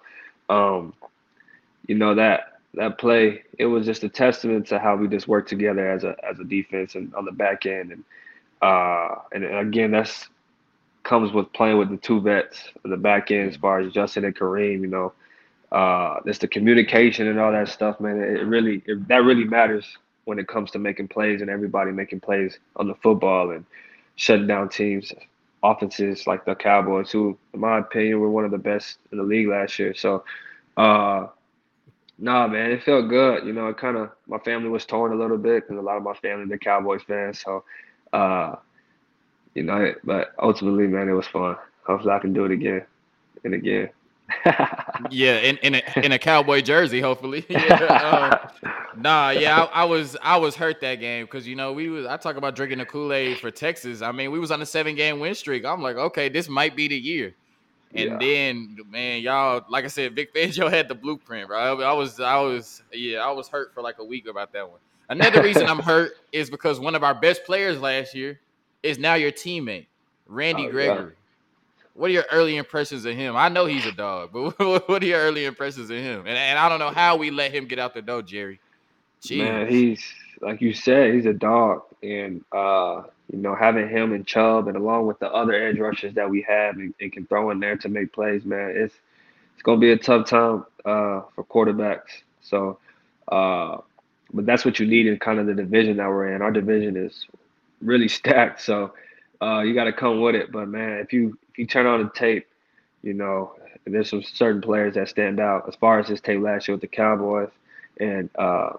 um, 0.50 0.94
you 1.88 1.96
know 1.96 2.14
that 2.16 2.60
that 2.74 2.98
play, 2.98 3.44
it 3.58 3.66
was 3.66 3.86
just 3.86 4.04
a 4.04 4.10
testament 4.10 4.68
to 4.68 4.80
how 4.80 4.96
we 4.96 5.08
just 5.08 5.28
worked 5.28 5.50
together 5.50 5.90
as 5.90 6.04
a 6.04 6.16
as 6.30 6.40
a 6.40 6.44
defense 6.44 6.96
and 6.96 7.14
on 7.16 7.26
the 7.26 7.32
back 7.32 7.66
end, 7.66 7.92
and 7.92 8.04
uh, 8.62 9.16
and 9.32 9.44
again, 9.44 9.92
that's 9.92 10.28
comes 11.04 11.32
with 11.32 11.52
playing 11.54 11.78
with 11.78 11.90
the 11.90 11.98
two 11.98 12.22
vets 12.22 12.70
on 12.86 12.92
the 12.92 12.98
back 12.98 13.32
end 13.32 13.50
as 13.50 13.58
far 13.58 13.80
as 13.80 13.92
Justin 13.92 14.26
and 14.26 14.36
Kareem. 14.36 14.82
You 14.82 14.88
know, 14.88 15.14
uh, 15.72 16.20
it's 16.26 16.40
the 16.40 16.48
communication 16.48 17.28
and 17.28 17.40
all 17.40 17.52
that 17.52 17.70
stuff, 17.70 18.00
man. 18.00 18.18
It 18.18 18.46
really 18.46 18.84
it, 18.86 19.08
that 19.08 19.24
really 19.24 19.46
matters 19.46 19.86
when 20.26 20.40
it 20.40 20.48
comes 20.48 20.72
to 20.72 20.80
making 20.80 21.08
plays 21.08 21.42
and 21.42 21.50
everybody 21.50 21.92
making 21.92 22.20
plays 22.20 22.60
on 22.76 22.88
the 22.88 22.96
football 22.96 23.52
and 23.52 23.66
shutting 24.16 24.48
down 24.48 24.70
teams, 24.70 25.12
offenses 25.64 26.28
like 26.28 26.46
the 26.46 26.56
Cowboys, 26.56 27.12
who, 27.12 27.38
in 27.54 27.60
my 27.60 27.80
opinion, 27.80 28.20
were 28.20 28.30
one 28.30 28.46
of 28.46 28.52
the 28.52 28.58
best 28.58 28.98
in 29.12 29.18
the 29.18 29.24
league 29.24 29.48
last 29.48 29.80
year. 29.80 29.94
So, 29.96 30.24
uh, 30.78 31.28
nah, 32.20 32.48
man, 32.48 32.72
it 32.72 32.84
felt 32.84 33.08
good. 33.10 33.46
You 33.46 33.54
know, 33.54 33.68
it 33.68 33.78
kind 33.78 33.98
of 33.98 34.12
my 34.28 34.40
family 34.40 34.70
was 34.70 34.86
torn 34.86 35.14
a 35.14 35.16
little 35.16 35.38
bit 35.38 35.64
because 35.68 35.80
a 35.80 35.82
lot 35.82 35.98
of 35.98 36.04
my 36.04 36.14
family 36.16 36.48
they're 36.48 36.58
Cowboys 36.58 37.02
fans. 37.08 37.40
So, 37.42 37.64
uh, 38.14 38.56
you 39.56 39.64
know, 39.64 39.94
but 40.04 40.34
ultimately, 40.42 40.88
man, 40.88 41.10
it 41.10 41.14
was 41.14 41.28
fun. 41.28 41.56
Hopefully, 41.86 42.14
I 42.14 42.20
can 42.20 42.34
do 42.34 42.46
it 42.46 42.52
again 42.52 42.86
and 43.44 43.54
again. 43.54 43.90
Yeah, 45.10 45.38
in 45.38 45.58
in 45.58 45.76
a, 45.76 45.84
in 46.04 46.12
a 46.12 46.20
cowboy 46.20 46.62
jersey, 46.62 47.02
hopefully. 47.02 47.46
yeah, 47.50 48.50
um, 48.54 49.02
nah, 49.02 49.30
yeah, 49.30 49.64
I, 49.64 49.82
I, 49.82 49.84
was 49.86 50.18
I 50.22 50.38
was 50.38 50.56
hurt 50.56 50.82
that 50.82 50.96
game 50.96 51.26
because 51.26 51.48
you 51.48 51.56
know 51.56 51.74
we 51.74 51.90
was 51.90 52.06
I 52.06 52.18
talk 52.18 52.38
about 52.38 52.56
drinking 52.56 52.80
the 52.80 52.86
Kool 52.86 53.14
Aid 53.14 53.40
for 53.40 53.52
Texas. 53.52 54.02
I 54.02 54.12
mean, 54.12 54.32
we 54.32 54.40
was 54.40 54.52
on 54.52 54.62
a 54.62 54.66
seven 54.66 54.96
game 54.96 55.20
win 55.20 55.36
streak. 55.36 55.66
I'm 55.66 55.82
like, 55.82 55.96
okay, 55.96 56.30
this 56.30 56.50
might 56.50 56.76
be 56.76 56.88
the 56.88 56.98
year. 56.98 57.36
And 57.94 58.12
yeah. 58.12 58.18
then, 58.20 58.78
man, 58.90 59.22
y'all, 59.22 59.66
like 59.70 59.84
I 59.84 59.88
said, 59.88 60.16
Vic 60.16 60.34
Fangio 60.34 60.70
had 60.70 60.88
the 60.88 60.96
blueprint, 60.96 61.48
bro. 61.48 61.82
I 61.82 61.94
was, 61.94 62.20
I 62.20 62.40
was, 62.40 62.84
yeah, 62.94 63.20
I 63.20 63.32
was 63.32 63.50
hurt 63.50 63.74
for 63.74 63.82
like 63.82 64.00
a 64.00 64.06
week 64.06 64.28
about 64.28 64.54
that 64.54 64.70
one. 64.70 64.80
Another 65.10 65.44
reason 65.44 65.68
I'm 65.68 65.80
hurt 65.84 66.14
is 66.32 66.50
because 66.50 66.80
one 66.80 66.96
of 66.96 67.04
our 67.04 67.14
best 67.14 67.44
players 67.44 67.80
last 67.80 68.16
year 68.16 68.40
is 68.82 68.98
now 68.98 69.16
your 69.16 69.32
teammate, 69.32 69.88
Randy 70.26 70.68
oh, 70.68 70.72
Gregory. 70.72 71.12
Yeah. 71.12 71.21
What 71.94 72.10
are 72.10 72.14
your 72.14 72.26
early 72.32 72.58
impressions 72.58 73.06
of 73.06 73.16
him? 73.16 73.36
I 73.36 73.50
know 73.50 73.66
he's 73.66 73.86
a 73.86 73.92
dog, 73.92 74.32
but 74.32 74.58
what 74.88 75.04
are 75.04 75.06
your 75.06 75.20
early 75.20 75.46
impressions 75.46 75.90
of 75.90 75.98
him? 75.98 76.22
And, 76.22 76.38
and 76.38 76.58
I 76.58 76.70
don't 76.70 76.80
know 76.80 76.90
how 76.92 77.18
we 77.18 77.32
let 77.32 77.54
him 77.54 77.68
get 77.68 77.80
out 77.80 77.94
the 77.94 78.02
door, 78.02 78.22
Jerry. 78.22 78.60
Jeez. 79.22 79.38
Man, 79.38 79.68
he's 79.68 80.04
like 80.42 80.62
you 80.62 80.74
said, 80.74 81.14
he's 81.14 81.26
a 81.26 81.34
dog, 81.34 81.84
and 82.02 82.44
uh, 82.52 83.04
you 83.32 83.38
know 83.38 83.56
having 83.56 83.88
him 83.88 84.14
and 84.14 84.26
Chubb, 84.26 84.68
and 84.68 84.76
along 84.76 85.06
with 85.08 85.20
the 85.20 85.32
other 85.32 85.54
edge 85.54 85.78
rushers 85.78 86.16
that 86.16 86.30
we 86.30 86.42
have, 86.48 86.76
and, 86.78 86.94
and 87.00 87.12
can 87.12 87.26
throw 87.28 87.52
in 87.52 87.60
there 87.60 87.78
to 87.78 87.90
make 87.90 88.14
plays, 88.14 88.44
man, 88.46 88.74
it's 88.76 88.96
it's 89.54 89.64
gonna 89.64 89.80
be 89.80 89.92
a 89.92 89.98
tough 89.98 90.28
time 90.28 90.66
uh, 90.86 91.22
for 91.36 91.46
quarterbacks. 91.48 92.24
So, 92.42 92.80
uh, 93.32 93.78
but 94.34 94.46
that's 94.46 94.66
what 94.66 94.80
you 94.80 94.88
need 94.88 95.06
in 95.06 95.20
kind 95.20 95.40
of 95.40 95.46
the 95.46 95.54
division 95.54 95.98
that 95.98 96.08
we're 96.08 96.34
in. 96.34 96.42
Our 96.42 96.52
division 96.52 96.98
is 96.98 97.28
really 97.82 98.08
stacked, 98.08 98.62
so 98.62 98.94
uh, 99.42 99.62
you 99.62 99.76
got 99.76 99.86
to 99.86 99.94
come 99.94 100.22
with 100.22 100.36
it. 100.36 100.52
But 100.52 100.68
man, 100.68 100.98
if 101.00 101.14
you 101.14 101.38
if 101.52 101.60
you 101.60 101.66
turn 101.66 101.86
on 101.86 102.04
the 102.04 102.10
tape, 102.12 102.48
you 103.02 103.14
know 103.14 103.54
there's 103.86 104.10
some 104.10 104.24
certain 104.24 104.62
players 104.62 104.96
that 104.96 105.10
stand 105.10 105.40
out. 105.40 105.68
As 105.68 105.76
far 105.76 106.00
as 106.00 106.08
his 106.08 106.22
tape 106.22 106.42
last 106.42 106.68
year 106.68 106.76
with 106.76 106.82
the 106.82 106.88
Cowboys, 106.88 107.50
and 108.00 108.30
uh, 108.36 108.74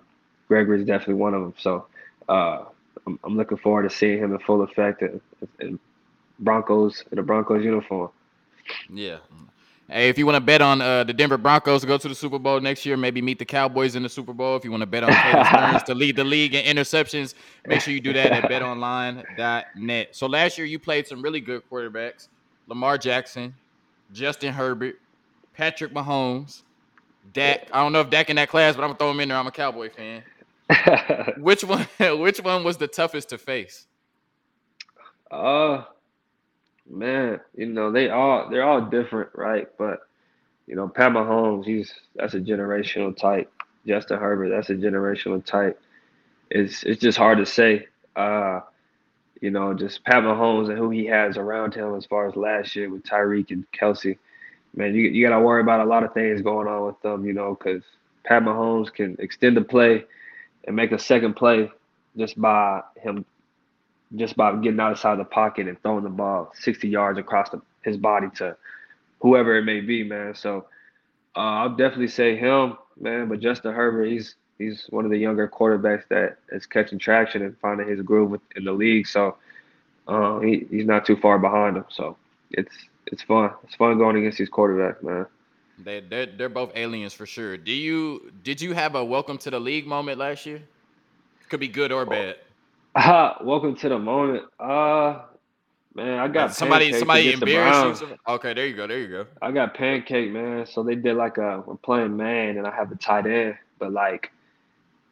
Gregory 0.48 0.80
is 0.80 0.86
definitely 0.86 1.14
one 1.14 1.34
of 1.34 1.42
them. 1.42 1.54
So 1.58 1.86
uh, 2.28 2.64
I'm, 3.06 3.18
I'm, 3.24 3.36
looking 3.36 3.58
forward 3.58 3.82
to 3.82 3.90
seeing 3.90 4.18
him 4.18 4.32
in 4.32 4.38
full 4.40 4.62
effect 4.62 5.02
in, 5.02 5.20
in 5.60 5.78
Broncos 6.38 7.04
in 7.12 7.18
a 7.18 7.22
Broncos 7.22 7.64
uniform. 7.64 8.10
Yeah, 8.88 9.18
Hey, 9.92 10.08
if 10.08 10.16
you 10.16 10.24
want 10.24 10.36
to 10.36 10.40
bet 10.40 10.62
on 10.62 10.80
uh, 10.80 11.04
the 11.04 11.12
Denver 11.12 11.36
Broncos 11.36 11.82
to 11.82 11.86
go 11.86 11.98
to 11.98 12.08
the 12.08 12.14
Super 12.14 12.38
Bowl 12.38 12.58
next 12.60 12.86
year, 12.86 12.96
maybe 12.96 13.20
meet 13.20 13.38
the 13.38 13.44
Cowboys 13.44 13.94
in 13.94 14.02
the 14.02 14.08
Super 14.08 14.32
Bowl. 14.32 14.56
If 14.56 14.64
you 14.64 14.70
want 14.70 14.80
to 14.80 14.86
bet 14.86 15.04
on 15.04 15.12
Caleb 15.12 15.84
to 15.84 15.94
lead 15.94 16.16
the 16.16 16.24
league 16.24 16.54
in 16.54 16.64
interceptions, 16.64 17.34
make 17.66 17.82
sure 17.82 17.92
you 17.92 18.00
do 18.00 18.14
that 18.14 18.32
at 18.32 18.44
betonline.net. 18.50 20.16
So 20.16 20.26
last 20.26 20.56
year 20.56 20.66
you 20.66 20.78
played 20.78 21.06
some 21.06 21.20
really 21.20 21.40
good 21.40 21.62
quarterbacks: 21.70 22.28
Lamar 22.66 22.98
Jackson, 22.98 23.54
Justin 24.12 24.52
Herbert, 24.52 24.96
Patrick 25.54 25.92
Mahomes, 25.92 26.62
Dak. 27.32 27.68
I 27.72 27.82
don't 27.82 27.92
know 27.92 28.00
if 28.00 28.10
Dak 28.10 28.30
in 28.30 28.36
that 28.36 28.48
class, 28.48 28.74
but 28.76 28.82
I'm 28.82 28.90
gonna 28.90 28.98
throw 28.98 29.10
him 29.10 29.20
in 29.20 29.28
there. 29.28 29.38
I'm 29.38 29.46
a 29.46 29.52
Cowboy 29.52 29.90
fan. 29.90 30.22
which 31.38 31.64
one? 31.64 31.86
Which 32.18 32.40
one 32.40 32.64
was 32.64 32.76
the 32.78 32.88
toughest 32.88 33.30
to 33.30 33.38
face? 33.38 33.86
Uh, 35.30 35.84
Man, 36.90 37.40
you 37.56 37.66
know 37.66 37.90
they 37.92 38.10
all 38.10 38.50
they're 38.50 38.64
all 38.64 38.82
different, 38.82 39.30
right? 39.34 39.68
But 39.78 40.00
you 40.66 40.74
know, 40.76 40.88
Pat 40.88 41.12
Mahomes, 41.12 41.64
he's 41.64 41.92
that's 42.16 42.34
a 42.34 42.40
generational 42.40 43.16
type. 43.16 43.50
Justin 43.86 44.18
Herbert, 44.18 44.50
that's 44.50 44.70
a 44.70 44.74
generational 44.74 45.44
type. 45.44 45.80
It's 46.50 46.82
it's 46.82 47.00
just 47.00 47.16
hard 47.18 47.38
to 47.38 47.46
say. 47.46 47.86
Uh, 48.16 48.60
you 49.42 49.50
know, 49.50 49.74
just 49.74 50.02
Pat 50.04 50.22
Mahomes 50.22 50.70
and 50.70 50.78
who 50.78 50.88
he 50.88 51.04
has 51.06 51.36
around 51.36 51.74
him 51.74 51.94
as 51.96 52.06
far 52.06 52.26
as 52.28 52.36
last 52.36 52.74
year 52.74 52.88
with 52.88 53.02
Tyreek 53.02 53.50
and 53.50 53.66
Kelce, 53.72 54.16
Man, 54.74 54.94
you 54.94 55.02
you 55.10 55.28
got 55.28 55.36
to 55.36 55.44
worry 55.44 55.60
about 55.60 55.80
a 55.80 55.84
lot 55.84 56.02
of 56.02 56.14
things 56.14 56.40
going 56.40 56.66
on 56.66 56.86
with 56.86 57.00
them, 57.02 57.26
you 57.26 57.34
know, 57.34 57.54
because 57.54 57.82
Pat 58.24 58.42
Mahomes 58.42 58.92
can 58.92 59.16
extend 59.18 59.56
the 59.56 59.60
play 59.60 60.04
and 60.66 60.74
make 60.74 60.92
a 60.92 60.98
second 60.98 61.34
play 61.34 61.70
just 62.16 62.40
by 62.40 62.80
him 62.96 63.24
just 64.16 64.36
by 64.36 64.54
getting 64.56 64.80
outside 64.80 65.18
the 65.18 65.24
pocket 65.24 65.68
and 65.68 65.80
throwing 65.82 66.04
the 66.04 66.10
ball 66.10 66.52
60 66.54 66.88
yards 66.88 67.18
across 67.18 67.50
the, 67.50 67.60
his 67.82 67.96
body 67.96 68.28
to 68.36 68.56
whoever 69.20 69.56
it 69.56 69.64
may 69.64 69.80
be, 69.80 70.04
man. 70.04 70.34
So 70.34 70.66
uh, 71.36 71.40
I'll 71.40 71.76
definitely 71.76 72.08
say 72.08 72.36
him, 72.36 72.76
man. 73.00 73.28
But 73.28 73.40
Justin 73.40 73.72
Herbert, 73.72 74.06
he's 74.06 74.36
he's 74.58 74.86
one 74.90 75.04
of 75.04 75.10
the 75.10 75.18
younger 75.18 75.48
quarterbacks 75.48 76.04
that 76.08 76.38
is 76.50 76.66
catching 76.66 76.98
traction 76.98 77.42
and 77.42 77.56
finding 77.58 77.88
his 77.88 78.00
groove 78.02 78.40
in 78.56 78.64
the 78.64 78.72
league. 78.72 79.06
So 79.06 79.36
uh, 80.06 80.40
he, 80.40 80.66
he's 80.70 80.86
not 80.86 81.04
too 81.04 81.16
far 81.16 81.38
behind 81.38 81.76
him. 81.76 81.84
So 81.90 82.16
it's 82.50 82.74
it's 83.06 83.22
fun. 83.22 83.50
It's 83.64 83.74
fun 83.74 83.98
going 83.98 84.16
against 84.16 84.38
these 84.38 84.50
quarterbacks, 84.50 85.02
man. 85.02 85.26
They 85.78 86.00
they're, 86.00 86.26
they're 86.26 86.48
both 86.48 86.72
aliens 86.74 87.12
for 87.12 87.26
sure. 87.26 87.56
Do 87.56 87.72
you 87.72 88.32
did 88.42 88.60
you 88.60 88.72
have 88.74 88.94
a 88.94 89.04
welcome 89.04 89.38
to 89.38 89.50
the 89.50 89.60
league 89.60 89.86
moment 89.86 90.18
last 90.18 90.46
year? 90.46 90.62
Could 91.48 91.60
be 91.60 91.68
good 91.68 91.92
or 91.92 92.06
bad. 92.06 92.36
Uh, 92.94 93.34
welcome 93.42 93.74
to 93.76 93.88
the 93.88 93.98
moment. 93.98 94.44
Uh 94.58 95.22
man, 95.94 96.18
I 96.18 96.28
got 96.28 96.54
somebody 96.54 96.92
somebody 96.92 97.32
embarrassed 97.32 98.02
you. 98.02 98.16
Okay, 98.28 98.54
there 98.54 98.66
you 98.66 98.76
go. 98.76 98.86
There 98.86 98.98
you 98.98 99.08
go. 99.08 99.26
I 99.40 99.52
got 99.52 99.74
pancake, 99.74 100.30
man. 100.30 100.66
So 100.66 100.82
they 100.82 100.94
did 100.94 101.16
like 101.16 101.38
a 101.38 101.62
we're 101.66 101.76
playing 101.76 102.16
man 102.16 102.58
and 102.58 102.66
I 102.66 102.74
have 102.74 102.90
a 102.92 102.96
tight 102.96 103.26
end, 103.26 103.56
but 103.78 103.92
like 103.92 104.30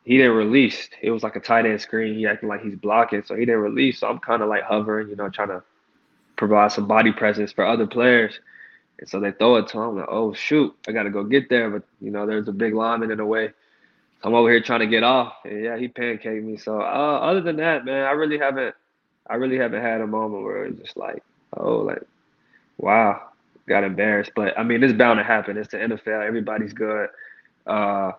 he 0.05 0.17
didn't 0.17 0.37
release. 0.37 0.89
It 1.03 1.11
was 1.11 1.23
like 1.23 1.37
a 1.37 1.41
tight 1.41 1.67
end 1.67 1.81
screen. 1.81 2.15
He 2.15 2.27
acting 2.27 2.49
like 2.49 2.63
he's 2.63 2.75
blocking, 2.75 3.23
so 3.25 3.35
he 3.35 3.45
didn't 3.45 3.61
release. 3.61 4.01
So 4.01 4.09
I'm 4.09 4.19
kind 4.19 4.43
of 4.43 4.49
like 4.49 4.63
hovering, 4.63 5.09
you 5.09 5.17
know, 5.17 5.29
trying 5.29 5.49
to 5.49 5.63
provide 6.37 6.73
some 6.73 6.87
body 6.87 7.13
presence 7.13 7.53
for 7.53 7.67
other 7.67 7.87
players. 7.87 8.41
And 8.99 9.09
so 9.09 9.21
they 9.21 9.33
throw 9.33 9.57
it 9.57 9.69
to 9.69 9.81
him. 9.81 9.97
Like, 9.97 10.09
oh 10.09 10.33
shoot, 10.33 10.75
I 10.89 10.93
got 10.93 11.05
to 11.05 11.11
go 11.11 11.25
get 11.25 11.49
there. 11.49 11.71
But 11.71 11.83
you 12.01 12.11
know, 12.11 12.27
there's 12.27 12.49
a 12.49 12.53
big 12.53 12.75
lineman 12.75 13.11
in 13.11 13.19
the 13.19 13.27
way. 13.27 13.53
I'm 14.23 14.35
over 14.35 14.51
here 14.51 14.61
trying 14.61 14.81
to 14.81 14.87
get 14.87 15.03
off. 15.03 15.35
And 15.45 15.65
yeah, 15.65 15.79
he 15.79 15.89
pancaked 15.89 16.43
me. 16.43 16.57
So 16.57 16.81
uh, 16.81 17.19
other 17.23 17.41
than 17.41 17.57
that, 17.57 17.85
man, 17.85 18.05
I 18.05 18.11
really 18.11 18.39
haven't 18.39 18.75
I 19.31 19.37
really 19.37 19.59
haven't 19.59 19.83
had 19.83 20.01
a 20.01 20.07
moment 20.07 20.43
where 20.43 20.65
it's 20.65 20.81
just 20.81 20.97
like, 20.97 21.23
oh, 21.57 21.79
like, 21.79 22.03
wow, 22.79 23.23
got 23.69 23.85
embarrassed. 23.85 24.33
But 24.35 24.59
I 24.59 24.65
mean, 24.65 24.83
it's 24.83 24.93
bound 24.93 25.19
to 25.19 25.25
happen. 25.25 25.57
It's 25.57 25.71
the 25.71 25.79
NFL. 25.79 26.27
Everybody's 26.27 26.73
good. 26.73 27.09
Uh, 27.67 28.13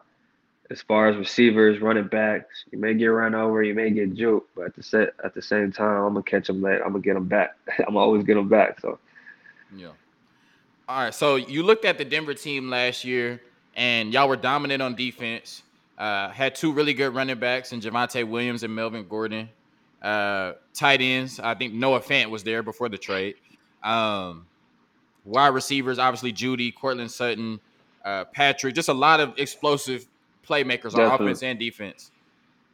as 0.71 0.81
far 0.81 1.09
as 1.09 1.17
receivers, 1.17 1.81
running 1.81 2.07
backs, 2.07 2.63
you 2.71 2.79
may 2.79 2.93
get 2.93 3.07
run 3.07 3.35
over, 3.35 3.61
you 3.61 3.73
may 3.73 3.89
get 3.91 4.15
juked, 4.15 4.43
but 4.55 4.67
at 4.67 4.75
the 4.75 4.81
set, 4.81 5.09
at 5.23 5.33
the 5.33 5.41
same 5.41 5.71
time, 5.71 6.03
I'm 6.03 6.13
gonna 6.13 6.23
catch 6.23 6.47
them 6.47 6.61
late. 6.61 6.79
I'm 6.81 6.93
gonna 6.93 7.01
get 7.01 7.15
them 7.15 7.27
back. 7.27 7.57
I'm 7.79 7.85
gonna 7.87 7.99
always 7.99 8.23
get 8.23 8.35
them 8.35 8.47
back. 8.47 8.79
So, 8.79 8.97
yeah. 9.75 9.89
All 10.87 11.03
right. 11.03 11.13
So 11.13 11.35
you 11.35 11.63
looked 11.63 11.83
at 11.83 11.97
the 11.97 12.05
Denver 12.05 12.33
team 12.33 12.69
last 12.69 13.03
year, 13.03 13.41
and 13.75 14.13
y'all 14.13 14.29
were 14.29 14.37
dominant 14.37 14.81
on 14.81 14.95
defense. 14.95 15.63
Uh, 15.97 16.29
had 16.29 16.55
two 16.55 16.71
really 16.71 16.93
good 16.93 17.13
running 17.13 17.37
backs 17.37 17.73
in 17.73 17.81
Javonte 17.81 18.27
Williams 18.27 18.63
and 18.63 18.73
Melvin 18.73 19.05
Gordon. 19.07 19.49
Uh, 20.01 20.53
tight 20.73 21.01
ends, 21.01 21.39
I 21.39 21.53
think 21.53 21.73
Noah 21.73 21.99
Fant 21.99 22.29
was 22.29 22.43
there 22.43 22.63
before 22.63 22.89
the 22.89 22.97
trade. 22.97 23.35
Um, 23.83 24.47
wide 25.25 25.49
receivers, 25.49 25.99
obviously 25.99 26.33
Jeudy, 26.33 26.73
Courtland 26.73 27.11
Sutton, 27.11 27.59
uh, 28.03 28.25
Patrick, 28.25 28.73
just 28.73 28.89
a 28.89 28.93
lot 28.93 29.19
of 29.19 29.37
explosive 29.37 30.07
playmakers 30.47 30.91
Definitely. 30.91 31.05
on 31.05 31.21
offense 31.21 31.43
and 31.43 31.59
defense. 31.59 32.11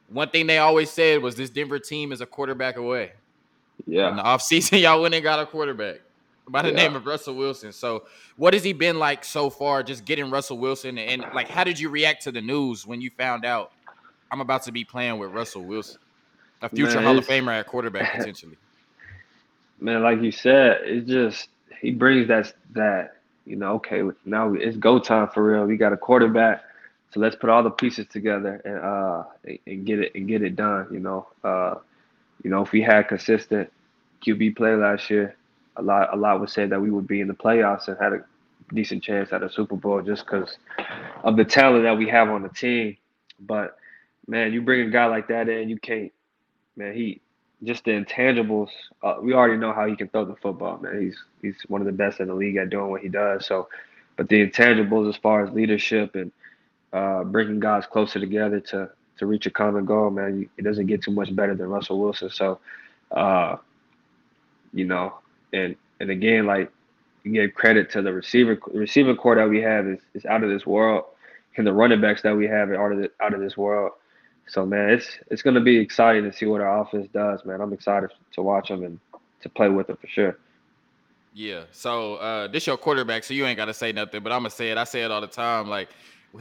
One 0.10 0.30
thing 0.30 0.48
they 0.48 0.58
always 0.58 0.90
said 0.90 1.22
was 1.22 1.36
this 1.36 1.50
Denver 1.50 1.80
team 1.80 2.12
is 2.12 2.22
a 2.22 2.26
quarterback 2.26 2.78
away. 2.78 3.12
Yeah. 3.86 4.10
In 4.10 4.16
the 4.16 4.24
offseason, 4.24 4.82
y'all 4.82 5.02
went 5.02 5.14
and 5.14 5.24
got 5.24 5.40
a 5.40 5.46
quarterback 5.46 6.00
by 6.48 6.62
the 6.62 6.70
yeah. 6.70 6.76
name 6.76 6.96
of 6.96 7.06
Russell 7.06 7.36
Wilson. 7.36 7.74
So, 7.74 8.06
what 8.38 8.54
has 8.54 8.64
he 8.64 8.74
been 8.74 9.00
like 9.00 9.26
so 9.26 9.50
far? 9.50 9.84
Just 9.84 10.06
getting 10.06 10.30
Russell 10.30 10.58
Wilson, 10.58 10.98
and, 10.98 11.24
and 11.24 11.34
like, 11.34 11.50
how 11.50 11.64
did 11.64 11.80
you 11.80 11.90
react 11.90 12.24
to 12.24 12.32
the 12.32 12.42
news 12.42 12.88
when 12.88 13.02
you 13.02 13.12
found 13.18 13.46
out 13.46 13.72
I'm 14.32 14.42
about 14.42 14.64
to 14.64 14.72
be 14.72 14.86
playing 14.86 15.20
with 15.20 15.32
Russell 15.32 15.64
Wilson? 15.64 16.00
A 16.62 16.70
future 16.70 16.96
man, 16.96 17.04
Hall 17.04 17.18
of 17.18 17.28
Famer 17.28 17.60
at 17.60 17.68
quarterback 17.68 18.14
potentially. 18.18 18.58
Man, 19.80 20.02
like 20.02 20.22
you 20.22 20.32
said, 20.32 20.80
it's 20.84 21.08
just 21.08 21.50
he 21.82 21.92
brings 21.92 22.28
that 22.28 22.54
that 22.74 23.18
you 23.46 23.56
know. 23.56 23.74
Okay, 23.74 24.04
now 24.26 24.54
it's 24.54 24.78
go 24.78 25.00
time 25.00 25.30
for 25.30 25.44
real. 25.44 25.66
We 25.66 25.78
got 25.78 25.94
a 25.94 25.98
quarterback, 25.98 26.64
so 27.12 27.20
let's 27.20 27.36
put 27.36 27.50
all 27.50 27.64
the 27.64 27.70
pieces 27.70 28.08
together 28.10 28.62
and 28.66 28.80
uh 28.80 29.24
and 29.68 29.86
get 29.86 30.00
it 30.00 30.16
and 30.16 30.28
get 30.28 30.42
it 30.42 30.56
done. 30.56 30.88
You 30.92 31.00
know, 31.00 31.28
uh, 31.44 31.76
you 32.44 32.50
know 32.50 32.64
if 32.64 32.72
we 32.72 32.82
had 32.82 33.08
consistent 33.08 33.72
QB 34.26 34.56
play 34.56 34.76
last 34.76 35.10
year, 35.10 35.36
a 35.76 35.82
lot 35.82 36.14
a 36.14 36.18
lot 36.18 36.40
would 36.40 36.50
say 36.50 36.66
that 36.66 36.82
we 36.82 36.90
would 36.90 37.08
be 37.08 37.22
in 37.22 37.28
the 37.28 37.36
playoffs 37.36 37.88
and 37.88 37.98
had 38.00 38.14
a 38.14 38.26
decent 38.74 39.04
chance 39.04 39.32
at 39.32 39.44
a 39.44 39.50
Super 39.50 39.76
Bowl 39.76 40.02
just 40.02 40.26
because 40.26 40.58
of 41.24 41.38
the 41.38 41.46
talent 41.46 41.84
that 41.84 41.98
we 41.98 42.10
have 42.10 42.30
on 42.30 42.42
the 42.42 42.50
team. 42.50 42.98
But 43.40 43.78
man, 44.28 44.52
you 44.54 44.62
bring 44.62 44.88
a 44.88 44.92
guy 44.92 45.06
like 45.06 45.28
that 45.28 45.50
in, 45.50 45.70
you 45.70 45.78
can't. 45.78 46.12
Man, 46.78 46.94
he 46.94 47.22
just 47.64 47.84
the 47.86 47.92
intangibles. 47.92 48.70
Uh, 49.04 49.16
we 49.22 49.34
already 49.34 49.58
know 49.58 49.74
how 49.74 49.88
he 49.88 49.96
can 49.96 50.08
throw 50.10 50.26
the 50.26 50.36
football. 50.36 50.78
Man, 50.78 51.02
he's 51.02 51.18
he's 51.42 51.58
one 51.68 51.82
of 51.82 51.88
the 51.88 51.94
best 51.94 52.20
in 52.20 52.28
the 52.28 52.36
league 52.36 52.56
at 52.58 52.70
doing 52.70 52.92
what 52.92 53.02
he 53.02 53.10
does. 53.10 53.46
So, 53.46 53.68
but 54.16 54.30
the 54.30 54.48
intangibles 54.48 55.10
as 55.10 55.18
far 55.18 55.44
as 55.44 55.54
leadership 55.54 56.16
and 56.16 56.32
uh, 56.94 57.24
bringing 57.24 57.60
guys 57.60 57.86
closer 57.88 58.20
together 58.20 58.60
to 58.60 58.90
to 59.18 59.26
reach 59.26 59.48
a 59.48 59.52
common 59.52 59.86
goal, 59.86 60.12
man, 60.12 60.48
it 60.58 60.62
doesn't 60.62 60.86
get 60.86 61.02
too 61.02 61.12
much 61.12 61.36
better 61.36 61.56
than 61.56 61.68
Russell 61.68 62.00
Wilson. 62.00 62.30
So, 62.30 62.60
uh, 63.12 63.58
you 64.72 64.86
know, 64.86 65.16
and 65.52 65.76
and 66.00 66.12
again, 66.12 66.46
like 66.46 66.72
you 67.24 67.32
give 67.34 67.56
credit 67.56 67.90
to 67.92 68.02
the 68.04 68.14
receiver 68.14 68.60
receiving 68.72 69.16
core 69.16 69.36
that 69.36 69.50
we 69.50 69.62
have 69.62 69.88
is, 69.88 70.00
is 70.14 70.26
out 70.26 70.44
of 70.44 70.50
this 70.52 70.68
world, 70.68 71.06
and 71.58 71.66
the 71.66 71.74
running 71.74 72.02
backs 72.02 72.22
that 72.22 72.38
we 72.38 72.46
have 72.48 72.70
are 72.70 72.86
out 72.86 72.92
of 72.92 73.00
the, 73.00 73.12
out 73.20 73.34
of 73.34 73.40
this 73.40 73.58
world. 73.58 73.94
So 74.48 74.66
man, 74.66 74.90
it's 74.90 75.08
it's 75.30 75.42
gonna 75.42 75.62
be 75.62 75.78
exciting 75.78 76.24
to 76.24 76.36
see 76.36 76.46
what 76.46 76.62
our 76.62 76.82
offense 76.82 77.08
does, 77.14 77.44
man. 77.46 77.62
I'm 77.62 77.74
excited 77.74 78.12
to 78.34 78.42
watch 78.42 78.70
them 78.70 78.84
and 78.84 79.00
to 79.42 79.50
play 79.50 79.70
with 79.70 79.88
them 79.88 79.98
for 79.98 80.08
sure. 80.08 80.38
Yeah. 81.34 81.64
So 81.72 82.16
uh, 82.16 82.48
this 82.48 82.66
your 82.66 82.78
quarterback, 82.78 83.24
so 83.24 83.34
you 83.34 83.46
ain't 83.46 83.58
gotta 83.58 83.74
say 83.74 83.92
nothing, 83.92 84.24
but 84.24 84.32
I'm 84.32 84.40
gonna 84.40 84.50
say 84.50 84.72
it. 84.72 84.78
I 84.78 84.86
say 84.86 85.04
it 85.04 85.12
all 85.12 85.22
the 85.22 85.28
time. 85.28 85.68
Like, 85.70 85.90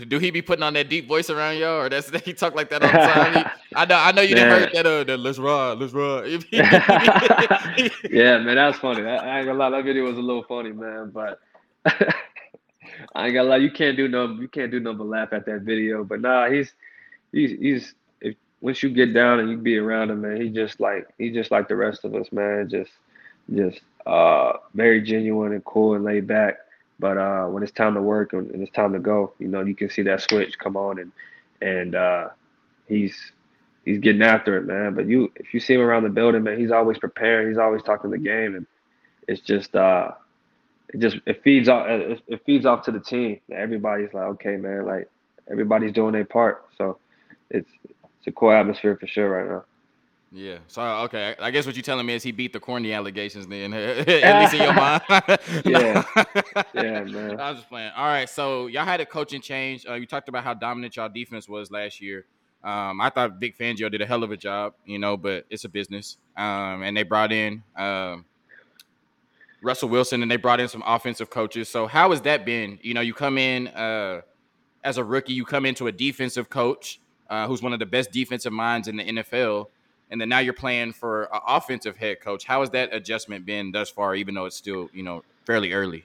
do 0.08 0.18
he 0.18 0.30
be 0.30 0.40
putting 0.40 0.62
on 0.62 0.72
that 0.74 0.88
deep 0.88 1.08
voice 1.08 1.30
around 1.30 1.58
y'all, 1.58 1.80
or 1.82 1.88
that's 1.88 2.08
he 2.24 2.32
talk 2.32 2.54
like 2.54 2.70
that 2.70 2.82
all 2.82 2.92
the 2.92 2.96
time? 2.96 3.34
He, 3.34 3.74
I 3.74 3.84
know, 3.84 3.96
I 3.96 4.12
know 4.12 4.22
you 4.22 4.34
didn't 4.34 4.50
heard 4.50 4.70
that. 4.74 4.86
Uh, 4.86 5.04
that 5.04 5.18
let's 5.18 5.38
ride, 5.38 5.78
let's 5.78 5.92
ride. 5.92 6.44
yeah, 8.10 8.38
man, 8.38 8.56
that's 8.56 8.78
funny. 8.78 9.02
I, 9.02 9.16
I 9.16 9.38
ain't 9.38 9.46
gonna 9.46 9.58
lie, 9.58 9.70
that 9.70 9.84
video 9.84 10.04
was 10.04 10.16
a 10.16 10.22
little 10.22 10.44
funny, 10.44 10.72
man. 10.72 11.10
But 11.10 11.40
I 11.84 13.26
ain't 13.26 13.34
gonna 13.34 13.44
lie, 13.44 13.56
you 13.56 13.70
can't 13.70 13.96
do 13.96 14.08
no, 14.08 14.32
you 14.32 14.48
can't 14.48 14.70
do 14.70 14.80
no 14.80 14.94
but 14.94 15.06
laugh 15.06 15.32
at 15.32 15.44
that 15.46 15.62
video. 15.62 16.04
But 16.04 16.20
nah, 16.20 16.48
he's 16.48 16.72
he's 17.32 17.50
he's 17.58 17.94
if 18.20 18.36
once 18.60 18.82
you 18.82 18.90
get 18.90 19.14
down 19.14 19.40
and 19.40 19.50
you 19.50 19.56
be 19.56 19.78
around 19.78 20.10
him, 20.10 20.22
man, 20.22 20.40
he 20.40 20.48
just 20.48 20.80
like 20.80 21.06
he 21.18 21.30
just 21.30 21.50
like 21.50 21.68
the 21.68 21.76
rest 21.76 22.04
of 22.04 22.14
us, 22.14 22.30
man. 22.32 22.68
Just 22.68 22.90
just 23.54 23.80
uh 24.06 24.54
very 24.74 25.02
genuine 25.02 25.52
and 25.52 25.64
cool 25.64 25.94
and 25.94 26.04
laid 26.04 26.26
back. 26.26 26.58
But 26.98 27.18
uh 27.18 27.46
when 27.46 27.62
it's 27.62 27.72
time 27.72 27.94
to 27.94 28.02
work 28.02 28.32
and, 28.32 28.50
it's 28.62 28.72
time 28.72 28.92
to 28.92 28.98
go, 28.98 29.32
you 29.38 29.48
know, 29.48 29.62
you 29.62 29.74
can 29.74 29.90
see 29.90 30.02
that 30.02 30.22
switch 30.22 30.58
come 30.58 30.76
on 30.76 30.98
and 30.98 31.12
and 31.60 31.94
uh 31.94 32.28
he's 32.86 33.32
he's 33.84 33.98
getting 33.98 34.22
after 34.22 34.56
it, 34.56 34.64
man. 34.64 34.94
But 34.94 35.06
you 35.06 35.32
if 35.36 35.52
you 35.54 35.60
see 35.60 35.74
him 35.74 35.80
around 35.80 36.04
the 36.04 36.10
building, 36.10 36.42
man, 36.44 36.58
he's 36.58 36.70
always 36.70 36.98
prepared. 36.98 37.48
He's 37.48 37.58
always 37.58 37.82
talking 37.82 38.10
the 38.10 38.18
game 38.18 38.54
and 38.54 38.66
it's 39.28 39.40
just 39.40 39.74
uh 39.74 40.12
it 40.92 41.00
just 41.00 41.16
it 41.26 41.42
feeds 41.42 41.68
off 41.68 41.86
it 41.88 42.42
feeds 42.46 42.64
off 42.64 42.84
to 42.84 42.92
the 42.92 43.00
team. 43.00 43.40
Everybody's 43.50 44.12
like, 44.14 44.24
okay, 44.24 44.56
man, 44.56 44.86
like 44.86 45.10
everybody's 45.50 45.92
doing 45.92 46.12
their 46.12 46.24
part. 46.24 46.64
So 46.78 46.98
it's 47.50 47.70
it's 47.84 48.26
a 48.26 48.32
cool 48.32 48.52
atmosphere 48.52 48.96
for 48.96 49.06
sure 49.06 49.30
right 49.30 49.48
now. 49.48 49.64
Yeah. 50.32 50.58
So 50.66 50.82
okay, 51.04 51.34
I 51.40 51.50
guess 51.50 51.66
what 51.66 51.76
you're 51.76 51.82
telling 51.82 52.04
me 52.04 52.14
is 52.14 52.22
he 52.22 52.32
beat 52.32 52.52
the 52.52 52.60
corny 52.60 52.92
allegations 52.92 53.46
then, 53.46 53.72
at 53.74 54.40
least 54.40 54.54
in 54.54 54.62
your 54.62 54.74
mind. 54.74 55.02
yeah. 55.64 56.02
yeah, 56.74 57.04
man. 57.04 57.40
I 57.40 57.50
was 57.50 57.58
just 57.58 57.68
playing. 57.68 57.92
All 57.96 58.06
right. 58.06 58.28
So 58.28 58.66
y'all 58.66 58.84
had 58.84 59.00
a 59.00 59.06
coaching 59.06 59.40
change. 59.40 59.86
Uh, 59.88 59.94
you 59.94 60.06
talked 60.06 60.28
about 60.28 60.44
how 60.44 60.54
dominant 60.54 60.96
y'all 60.96 61.08
defense 61.08 61.48
was 61.48 61.70
last 61.70 62.00
year. 62.00 62.26
Um, 62.64 63.00
I 63.00 63.10
thought 63.10 63.38
Vic 63.38 63.56
Fangio 63.56 63.90
did 63.90 64.02
a 64.02 64.06
hell 64.06 64.24
of 64.24 64.32
a 64.32 64.36
job, 64.36 64.74
you 64.84 64.98
know, 64.98 65.16
but 65.16 65.46
it's 65.50 65.64
a 65.64 65.68
business. 65.68 66.16
Um, 66.36 66.82
and 66.82 66.96
they 66.96 67.04
brought 67.04 67.30
in 67.30 67.62
um, 67.76 68.24
Russell 69.62 69.88
Wilson 69.88 70.22
and 70.22 70.30
they 70.30 70.36
brought 70.36 70.58
in 70.58 70.66
some 70.66 70.82
offensive 70.84 71.30
coaches. 71.30 71.68
So 71.68 71.86
how 71.86 72.10
has 72.10 72.22
that 72.22 72.44
been? 72.44 72.80
You 72.82 72.94
know, 72.94 73.02
you 73.02 73.14
come 73.14 73.38
in 73.38 73.68
uh, 73.68 74.22
as 74.82 74.98
a 74.98 75.04
rookie, 75.04 75.32
you 75.32 75.44
come 75.44 75.64
into 75.64 75.86
a 75.86 75.92
defensive 75.92 76.50
coach 76.50 77.00
uh, 77.28 77.46
who's 77.46 77.62
one 77.62 77.72
of 77.72 77.78
the 77.78 77.86
best 77.86 78.12
defensive 78.12 78.52
minds 78.52 78.88
in 78.88 78.96
the 78.96 79.04
NFL, 79.04 79.66
and 80.10 80.20
then 80.20 80.28
now 80.28 80.38
you're 80.38 80.52
playing 80.52 80.92
for 80.92 81.24
an 81.24 81.40
offensive 81.46 81.96
head 81.96 82.20
coach. 82.20 82.44
How 82.44 82.60
has 82.60 82.70
that 82.70 82.94
adjustment 82.94 83.44
been 83.44 83.72
thus 83.72 83.90
far, 83.90 84.14
even 84.14 84.34
though 84.34 84.46
it's 84.46 84.56
still 84.56 84.88
you 84.92 85.02
know 85.02 85.22
fairly 85.44 85.72
early? 85.72 86.04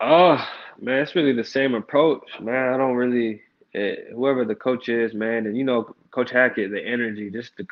Oh 0.00 0.44
man, 0.80 1.00
it's 1.02 1.14
really 1.14 1.32
the 1.32 1.44
same 1.44 1.74
approach, 1.74 2.24
man. 2.40 2.74
I 2.74 2.76
don't 2.76 2.94
really 2.94 3.42
eh, 3.74 3.96
whoever 4.14 4.44
the 4.44 4.54
coach 4.54 4.88
is, 4.88 5.14
man, 5.14 5.46
and 5.46 5.56
you 5.56 5.64
know 5.64 5.94
Coach 6.10 6.30
Hackett, 6.30 6.70
the 6.70 6.84
energy, 6.84 7.30
just 7.30 7.56
the 7.56 7.66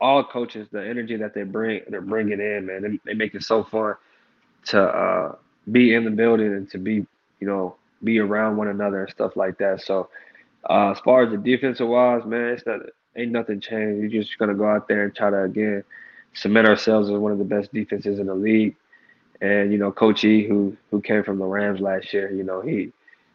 all 0.00 0.22
coaches, 0.24 0.68
the 0.70 0.86
energy 0.86 1.16
that 1.16 1.34
they 1.34 1.42
bring, 1.42 1.82
they're 1.88 2.00
bringing 2.00 2.40
in, 2.40 2.66
man. 2.66 2.82
They, 2.82 3.12
they 3.12 3.14
make 3.14 3.34
it 3.34 3.42
so 3.42 3.64
fun 3.64 3.94
to 4.66 4.82
uh, 4.82 5.34
be 5.72 5.94
in 5.94 6.04
the 6.04 6.10
building 6.10 6.52
and 6.52 6.70
to 6.70 6.78
be, 6.78 7.06
you 7.40 7.46
know, 7.46 7.76
be 8.04 8.18
around 8.20 8.56
one 8.56 8.68
another 8.68 9.02
and 9.02 9.10
stuff 9.10 9.36
like 9.36 9.58
that. 9.58 9.80
So 9.80 10.08
uh, 10.68 10.90
as 10.90 11.00
far 11.00 11.22
as 11.24 11.30
the 11.30 11.36
defensive 11.38 11.88
wise, 11.88 12.24
man, 12.24 12.48
it's 12.48 12.66
not 12.66 12.80
ain't 13.16 13.32
nothing 13.32 13.60
changed. 13.60 14.00
We're 14.00 14.22
just 14.22 14.38
gonna 14.38 14.54
go 14.54 14.68
out 14.68 14.88
there 14.88 15.04
and 15.04 15.14
try 15.14 15.30
to 15.30 15.42
again 15.42 15.84
cement 16.34 16.66
ourselves 16.66 17.10
as 17.10 17.16
one 17.16 17.32
of 17.32 17.38
the 17.38 17.44
best 17.44 17.72
defenses 17.72 18.18
in 18.18 18.26
the 18.26 18.34
league. 18.34 18.76
And 19.40 19.72
you 19.72 19.78
know, 19.78 19.92
Coach 19.92 20.24
E, 20.24 20.46
who 20.46 20.76
who 20.90 21.00
came 21.00 21.22
from 21.22 21.38
the 21.38 21.44
Rams 21.44 21.80
last 21.80 22.12
year, 22.12 22.30
you 22.32 22.44
know, 22.44 22.60
he 22.60 22.92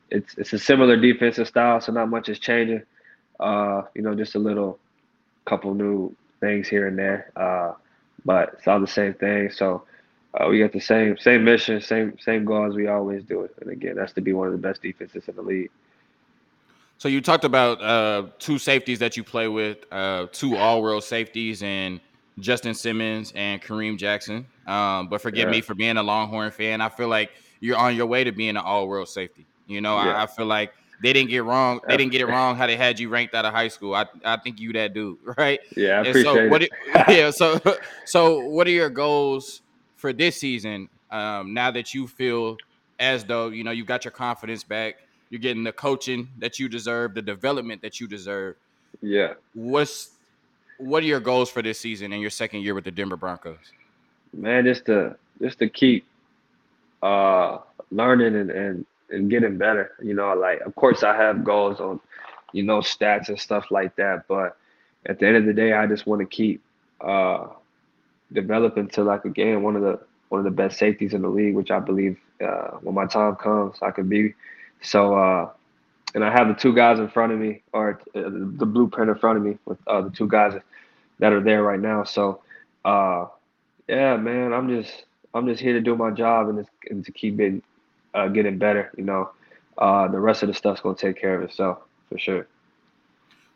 it's 0.09 0.37
it's 0.37 0.53
a 0.53 0.59
similar 0.59 0.95
defensive 0.95 1.47
style, 1.47 1.81
so 1.81 1.91
not 1.91 2.09
much 2.09 2.29
is 2.29 2.39
changing. 2.39 2.83
Uh, 3.39 3.83
you 3.95 4.01
know, 4.01 4.13
just 4.15 4.35
a 4.35 4.39
little 4.39 4.79
couple 5.45 5.73
new 5.73 6.15
things 6.39 6.67
here 6.67 6.87
and 6.87 6.97
there. 6.97 7.31
Uh, 7.35 7.73
but 8.25 8.53
it's 8.53 8.67
all 8.67 8.79
the 8.79 8.87
same 8.87 9.13
thing. 9.13 9.49
So 9.51 9.83
uh, 10.33 10.47
we 10.47 10.59
got 10.59 10.71
the 10.71 10.79
same 10.79 11.17
same 11.17 11.43
mission, 11.43 11.81
same 11.81 12.17
same 12.19 12.45
goal 12.45 12.67
as 12.67 12.75
we 12.75 12.87
always 12.87 13.23
do 13.23 13.41
it. 13.41 13.55
And 13.61 13.69
again, 13.69 13.95
that's 13.95 14.13
to 14.13 14.21
be 14.21 14.33
one 14.33 14.47
of 14.47 14.53
the 14.53 14.59
best 14.59 14.81
defenses 14.81 15.27
in 15.27 15.35
the 15.35 15.41
league. 15.41 15.71
So 17.03 17.09
you 17.09 17.19
talked 17.19 17.43
about 17.43 17.81
uh, 17.81 18.27
two 18.39 18.57
safeties 18.57 18.99
that 18.99 19.17
you 19.17 19.25
play 19.25 19.49
with, 19.49 19.79
uh, 19.91 20.27
two 20.31 20.55
all-world 20.55 21.03
safeties, 21.03 21.61
and 21.61 21.99
Justin 22.39 22.73
Simmons 22.73 23.33
and 23.35 23.61
Kareem 23.61 23.97
Jackson. 23.97 24.45
Um, 24.65 25.09
but 25.09 25.19
forgive 25.21 25.49
yeah. 25.49 25.51
me 25.51 25.59
for 25.59 25.73
being 25.73 25.97
a 25.97 26.01
Longhorn 26.01 26.51
fan. 26.51 26.79
I 26.79 26.87
feel 26.87 27.09
like 27.09 27.31
you're 27.59 27.75
on 27.75 27.97
your 27.97 28.05
way 28.05 28.23
to 28.23 28.31
being 28.31 28.51
an 28.51 28.55
all-world 28.55 29.09
safety. 29.09 29.45
You 29.67 29.81
know, 29.81 30.01
yeah. 30.01 30.15
I, 30.15 30.23
I, 30.23 30.27
feel 30.27 30.45
like 30.45 30.71
they 31.01 31.11
didn't 31.11 31.29
get 31.29 31.43
wrong. 31.43 31.81
They 31.89 31.97
didn't 31.97 32.13
get 32.13 32.21
it 32.21 32.27
wrong 32.27 32.55
how 32.55 32.67
they 32.67 32.77
had 32.77 32.97
you 32.97 33.09
ranked 33.09 33.35
out 33.35 33.43
of 33.43 33.53
high 33.53 33.67
school. 33.67 33.93
I, 33.93 34.05
I 34.23 34.37
think 34.37 34.61
you 34.61 34.71
that 34.71 34.93
dude, 34.93 35.17
right? 35.37 35.59
Yeah, 35.75 35.95
I 35.95 35.97
and 35.97 36.07
appreciate 36.07 36.33
so 36.33 36.47
what 36.47 36.63
it. 36.63 36.71
yeah, 37.09 37.31
so 37.31 37.59
so 38.05 38.47
what 38.47 38.65
are 38.65 38.71
your 38.71 38.89
goals 38.89 39.61
for 39.97 40.13
this 40.13 40.37
season? 40.37 40.87
Um, 41.11 41.53
now 41.53 41.69
that 41.69 41.93
you 41.93 42.07
feel 42.07 42.55
as 42.97 43.25
though 43.25 43.49
you 43.49 43.65
know 43.65 43.71
you 43.71 43.83
got 43.83 44.05
your 44.05 44.13
confidence 44.13 44.63
back 44.63 44.95
you're 45.33 45.39
getting 45.39 45.63
the 45.63 45.71
coaching 45.71 46.29
that 46.37 46.59
you 46.59 46.69
deserve, 46.69 47.15
the 47.15 47.21
development 47.23 47.81
that 47.81 47.99
you 47.99 48.05
deserve. 48.07 48.55
Yeah. 49.01 49.33
What's 49.55 50.11
what 50.77 51.01
are 51.01 51.07
your 51.07 51.19
goals 51.19 51.49
for 51.49 51.63
this 51.63 51.79
season 51.79 52.13
and 52.13 52.21
your 52.21 52.29
second 52.29 52.61
year 52.61 52.75
with 52.75 52.83
the 52.83 52.91
Denver 52.91 53.17
Broncos? 53.17 53.57
Man, 54.31 54.63
just 54.63 54.85
to 54.85 55.15
just 55.41 55.57
to 55.57 55.69
keep 55.69 56.05
uh 57.01 57.57
learning 57.89 58.35
and, 58.35 58.51
and 58.51 58.85
and 59.09 59.27
getting 59.27 59.57
better. 59.57 59.93
You 60.03 60.13
know, 60.13 60.35
like 60.35 60.61
of 60.61 60.75
course 60.75 61.01
I 61.01 61.15
have 61.17 61.43
goals 61.43 61.79
on, 61.79 61.99
you 62.51 62.61
know, 62.61 62.81
stats 62.81 63.29
and 63.29 63.39
stuff 63.39 63.71
like 63.71 63.95
that, 63.95 64.27
but 64.27 64.55
at 65.07 65.17
the 65.17 65.25
end 65.25 65.37
of 65.37 65.45
the 65.45 65.53
day 65.53 65.73
I 65.73 65.87
just 65.87 66.05
want 66.05 66.19
to 66.21 66.27
keep 66.27 66.61
uh 67.01 67.47
developing 68.31 68.87
to 68.89 69.03
like 69.03 69.25
again 69.25 69.63
one 69.63 69.75
of 69.75 69.81
the 69.81 69.99
one 70.29 70.37
of 70.37 70.45
the 70.45 70.51
best 70.51 70.77
safeties 70.77 71.15
in 71.15 71.23
the 71.23 71.27
league, 71.27 71.55
which 71.55 71.71
I 71.71 71.79
believe 71.79 72.19
uh, 72.39 72.77
when 72.81 72.93
my 72.93 73.07
time 73.07 73.35
comes 73.37 73.77
I 73.81 73.89
could 73.89 74.07
be. 74.07 74.35
So, 74.83 75.15
uh, 75.15 75.49
and 76.13 76.23
I 76.23 76.31
have 76.31 76.47
the 76.47 76.53
two 76.53 76.73
guys 76.73 76.99
in 76.99 77.07
front 77.07 77.33
of 77.33 77.39
me, 77.39 77.63
or 77.73 78.01
uh, 78.15 78.21
the 78.23 78.65
blueprint 78.65 79.09
in 79.09 79.17
front 79.17 79.37
of 79.37 79.43
me 79.43 79.57
with 79.65 79.79
uh, 79.87 80.01
the 80.01 80.09
two 80.11 80.27
guys 80.27 80.59
that 81.19 81.33
are 81.33 81.41
there 81.41 81.63
right 81.63 81.79
now. 81.79 82.03
So, 82.03 82.41
uh, 82.85 83.27
yeah, 83.87 84.17
man, 84.17 84.53
I'm 84.53 84.69
just 84.69 85.05
I'm 85.33 85.47
just 85.47 85.61
here 85.61 85.73
to 85.73 85.81
do 85.81 85.95
my 85.95 86.11
job 86.11 86.49
and, 86.49 86.65
and 86.89 87.05
to 87.05 87.11
keep 87.11 87.39
it 87.39 87.63
uh, 88.13 88.27
getting 88.27 88.57
better. 88.57 88.91
You 88.97 89.03
know, 89.05 89.31
uh, 89.77 90.07
the 90.07 90.19
rest 90.19 90.43
of 90.43 90.47
the 90.47 90.53
stuff's 90.53 90.81
gonna 90.81 90.95
take 90.95 91.19
care 91.19 91.35
of 91.35 91.41
itself 91.43 91.79
for 92.09 92.19
sure. 92.19 92.47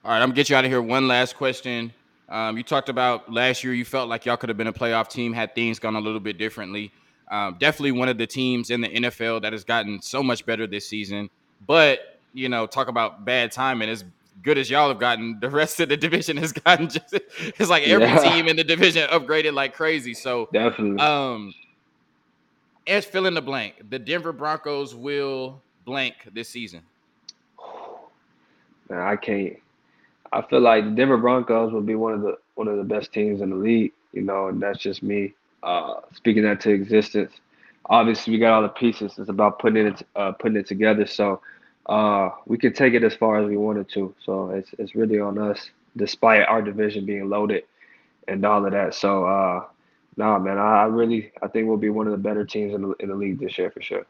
All 0.03 0.11
right, 0.11 0.21
I'm 0.21 0.29
gonna 0.29 0.35
get 0.35 0.49
you 0.49 0.55
out 0.55 0.65
of 0.65 0.71
here. 0.71 0.81
One 0.81 1.07
last 1.07 1.35
question. 1.35 1.93
Um, 2.29 2.57
you 2.57 2.63
talked 2.63 2.89
about 2.89 3.31
last 3.31 3.63
year. 3.63 3.73
You 3.73 3.85
felt 3.85 4.09
like 4.09 4.25
y'all 4.25 4.37
could 4.37 4.49
have 4.49 4.57
been 4.57 4.67
a 4.67 4.73
playoff 4.73 5.09
team 5.09 5.33
had 5.33 5.55
things 5.55 5.79
gone 5.79 5.95
a 5.95 6.01
little 6.01 6.19
bit 6.19 6.37
differently. 6.37 6.91
Um, 7.29 7.57
definitely 7.59 7.91
one 7.91 8.07
of 8.09 8.17
the 8.17 8.27
teams 8.27 8.69
in 8.69 8.81
the 8.81 8.87
NFL 8.89 9.41
that 9.41 9.51
has 9.53 9.63
gotten 9.63 10.01
so 10.01 10.23
much 10.23 10.45
better 10.45 10.65
this 10.67 10.87
season. 10.87 11.29
But 11.65 12.19
you 12.33 12.49
know, 12.49 12.67
talk 12.67 12.87
about 12.87 13.25
bad 13.25 13.51
timing. 13.51 13.89
As 13.89 14.05
good 14.43 14.57
as 14.57 14.69
y'all 14.69 14.87
have 14.89 14.99
gotten, 14.99 15.39
the 15.39 15.49
rest 15.49 15.79
of 15.79 15.89
the 15.89 15.97
division 16.07 16.37
has 16.37 16.51
gotten 16.53 16.87
just 16.89 17.13
it's 17.13 17.69
like 17.69 17.83
every 17.83 18.05
Yeah. 18.07 18.19
team 18.19 18.47
in 18.47 18.55
the 18.55 18.63
division 18.63 19.07
upgraded 19.09 19.53
like 19.53 19.73
crazy. 19.73 20.13
So 20.13 20.49
Definitely. 20.53 20.99
um 20.99 21.53
as 22.85 23.03
fill 23.05 23.25
in 23.25 23.33
the 23.33 23.41
blank, 23.41 23.75
the 23.89 23.99
Denver 23.99 24.31
Broncos 24.31 24.95
will 24.95 25.61
blank 25.85 26.15
this 26.33 26.47
season. 26.47 26.81
Man, 28.89 28.99
I 29.01 29.15
can't. 29.17 29.57
I 30.31 30.41
feel 30.41 30.59
like 30.61 30.83
the 30.85 30.91
Denver 30.91 31.17
Broncos 31.17 31.71
will 31.73 31.81
be 31.81 31.95
one 31.95 32.13
of 32.13 32.21
the 32.21 32.37
one 32.55 32.67
of 32.67 32.77
the 32.77 32.83
best 32.83 33.11
teams 33.11 33.41
in 33.41 33.49
the 33.49 33.55
league. 33.55 33.91
You 34.13 34.21
know, 34.21 34.47
and 34.47 34.61
that's 34.61 34.79
just 34.79 35.03
me 35.03 35.33
uh, 35.63 35.95
speaking 36.13 36.43
that 36.43 36.61
to 36.61 36.71
existence. 36.71 37.33
Obviously, 37.89 38.33
we 38.33 38.39
got 38.39 38.53
all 38.53 38.61
the 38.61 38.69
pieces. 38.69 39.13
It's 39.17 39.29
about 39.29 39.59
putting 39.59 39.87
it 39.87 40.05
uh, 40.15 40.33
putting 40.33 40.57
it 40.57 40.67
together. 40.67 41.05
So 41.05 41.41
uh, 41.87 42.31
we 42.45 42.57
can 42.57 42.73
take 42.73 42.93
it 42.93 43.03
as 43.03 43.15
far 43.15 43.39
as 43.39 43.47
we 43.47 43.57
wanted 43.57 43.89
to. 43.89 44.13
So 44.23 44.49
it's 44.49 44.69
it's 44.77 44.95
really 44.95 45.19
on 45.19 45.37
us, 45.37 45.69
despite 45.95 46.41
our 46.47 46.61
division 46.61 47.05
being 47.05 47.29
loaded 47.29 47.63
and 48.27 48.45
all 48.45 48.65
of 48.65 48.71
that. 48.73 48.93
So 48.93 49.25
uh, 49.25 49.65
nah, 50.17 50.37
man, 50.39 50.57
I, 50.57 50.83
I 50.83 50.85
really 50.85 51.31
I 51.41 51.47
think 51.47 51.67
we'll 51.67 51.77
be 51.77 51.89
one 51.89 52.07
of 52.07 52.11
the 52.11 52.17
better 52.17 52.45
teams 52.45 52.73
in 52.73 52.81
the 52.81 52.93
in 52.99 53.09
the 53.09 53.15
league 53.15 53.39
this 53.39 53.57
year 53.57 53.71
for 53.71 53.81
sure. 53.81 54.05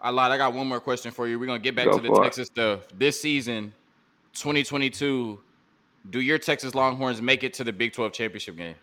I 0.00 0.10
lied. 0.10 0.32
I 0.32 0.36
got 0.36 0.52
one 0.52 0.66
more 0.66 0.80
question 0.80 1.10
for 1.12 1.26
you. 1.26 1.38
We're 1.38 1.46
gonna 1.46 1.58
get 1.58 1.74
back 1.74 1.86
Go 1.86 1.96
to 1.96 2.02
the 2.02 2.08
for 2.08 2.22
it. 2.22 2.24
Texas 2.24 2.48
stuff. 2.48 2.80
This 2.96 3.20
season, 3.20 3.72
2022, 4.34 5.40
do 6.10 6.20
your 6.20 6.38
Texas 6.38 6.74
Longhorns 6.74 7.22
make 7.22 7.42
it 7.42 7.54
to 7.54 7.64
the 7.64 7.72
Big 7.72 7.92
12 7.92 8.12
championship 8.12 8.56
game? 8.56 8.74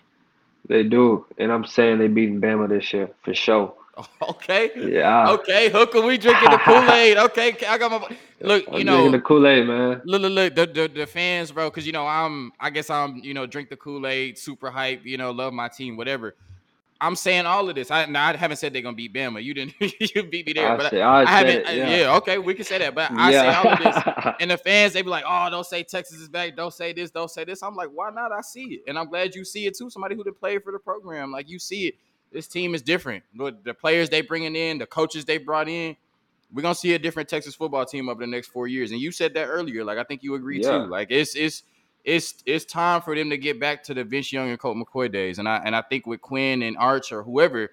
They 0.68 0.84
do, 0.84 1.26
and 1.38 1.52
I'm 1.52 1.66
saying 1.66 2.00
they 2.00 2.08
beating 2.08 2.40
Bama 2.42 2.70
this 2.70 2.94
year 2.94 3.10
for 3.24 3.34
sure. 3.34 3.74
Okay. 4.22 4.72
Yeah. 4.76 5.30
Okay, 5.32 5.70
Hooker, 5.70 6.02
we 6.02 6.18
drinking 6.18 6.50
the 6.50 6.58
Kool-Aid. 6.58 7.18
Okay, 7.26 7.56
I 7.68 7.78
got 7.78 7.92
my 7.92 8.08
look, 8.42 8.64
I'm 8.68 8.80
you 8.80 8.84
drinking 8.84 8.86
know, 8.86 9.12
the 9.12 9.22
Kool 9.22 9.46
Aid, 9.48 9.68
man. 9.68 10.02
look, 10.06 10.22
look, 10.22 10.32
look, 10.32 10.56
the, 10.56 10.66
the, 10.66 10.88
the 10.88 11.06
fans, 11.06 11.52
bro, 11.52 11.70
because 11.70 11.86
you 11.86 11.92
know, 11.92 12.08
I'm 12.08 12.52
I 12.60 12.70
guess 12.72 12.90
I'm, 12.90 13.18
you 13.18 13.34
know, 13.34 13.46
drink 13.46 13.70
the 13.70 13.78
Kool-Aid, 13.78 14.38
super 14.38 14.72
hype, 14.72 15.06
you 15.06 15.18
know, 15.18 15.32
love 15.32 15.54
my 15.54 15.68
team, 15.68 15.96
whatever. 15.96 16.36
I'm 17.04 17.16
saying 17.16 17.46
all 17.46 17.68
of 17.70 17.76
this. 17.76 17.92
I 17.92 18.06
now 18.06 18.28
I 18.30 18.36
haven't 18.38 18.58
said 18.58 18.74
they're 18.74 18.82
gonna 18.82 18.96
beat 18.96 19.14
Bama. 19.14 19.44
You 19.44 19.54
didn't 19.54 19.74
you 20.16 20.24
beat 20.24 20.48
me 20.48 20.54
there, 20.54 20.70
I 20.72 20.78
but 20.78 20.90
say, 20.92 21.02
I, 21.02 21.22
I, 21.24 21.26
haven't 21.26 21.56
it, 21.58 21.68
I- 21.68 21.72
yeah. 21.74 21.96
yeah. 21.98 22.16
okay, 22.18 22.38
we 22.38 22.54
can 22.54 22.64
say 22.66 22.78
that. 22.78 22.96
But 22.96 23.12
I 23.12 23.32
say 23.32 23.48
all 23.54 23.68
of 23.68 23.80
this. 23.80 24.34
And 24.40 24.50
the 24.52 24.58
fans, 24.58 24.94
they 24.94 25.02
be 25.02 25.10
like, 25.10 25.26
"Oh, 25.28 25.50
don't 25.52 25.66
say 25.66 25.84
Texas 25.84 26.18
is 26.20 26.30
back. 26.30 26.56
Don't 26.56 26.74
say 26.74 26.94
this. 26.94 27.12
Don't 27.12 27.30
say 27.30 27.44
this." 27.44 27.62
I'm 27.62 27.76
like, 27.76 27.90
"Why 27.94 28.10
not? 28.10 28.32
I 28.32 28.42
see 28.42 28.76
it, 28.76 28.82
and 28.88 28.98
I'm 28.98 29.10
glad 29.10 29.36
you 29.36 29.44
see 29.46 29.66
it 29.68 29.78
too. 29.78 29.90
Somebody 29.90 30.16
who 30.16 30.24
did 30.24 30.40
play 30.40 30.58
for 30.60 30.72
the 30.72 30.80
program, 30.80 31.32
like 31.32 31.50
you 31.50 31.60
see 31.60 31.88
it. 31.88 31.96
This 32.32 32.48
team 32.48 32.74
is 32.74 32.82
different. 32.82 33.24
The 33.36 33.56
the 33.64 33.74
players 33.74 34.10
they 34.10 34.22
bringing 34.22 34.56
in, 34.56 34.78
the 34.80 34.86
coaches 34.88 35.26
they 35.26 35.38
brought 35.38 35.68
in. 35.70 35.96
We're 36.54 36.62
gonna 36.62 36.76
see 36.76 36.94
a 36.94 37.00
different 37.00 37.30
Texas 37.30 37.54
football 37.56 37.86
team 37.86 38.10
over 38.10 38.20
the 38.22 38.28
next 38.28 38.48
four 38.48 38.68
years. 38.68 38.92
And 38.92 39.00
you 39.02 39.12
said 39.12 39.34
that 39.34 39.46
earlier. 39.46 39.84
Like 39.84 39.98
I 39.98 40.04
think 40.04 40.24
you 40.24 40.36
agree 40.36 40.62
Yeah. 40.62 40.72
too. 40.80 40.86
Like 40.86 41.08
it's 41.12 41.36
it's 41.36 41.64
it's 42.04 42.44
it's 42.46 42.66
time 42.66 43.02
for 43.02 43.16
them 43.16 43.30
to 43.30 43.38
get 43.38 43.60
back 43.60 43.84
to 43.84 43.94
the 43.94 44.04
Vince 44.04 44.32
Young 44.32 44.50
and 44.50 44.60
Colt 44.60 44.78
McCoy 44.78 45.12
days. 45.12 45.40
And 45.40 45.48
I 45.48 45.58
and 45.64 45.76
I 45.76 45.82
think 45.82 46.06
with 46.06 46.22
Quinn 46.22 46.64
and 46.64 46.78
Arch 46.78 47.12
or 47.12 47.24
whoever, 47.24 47.72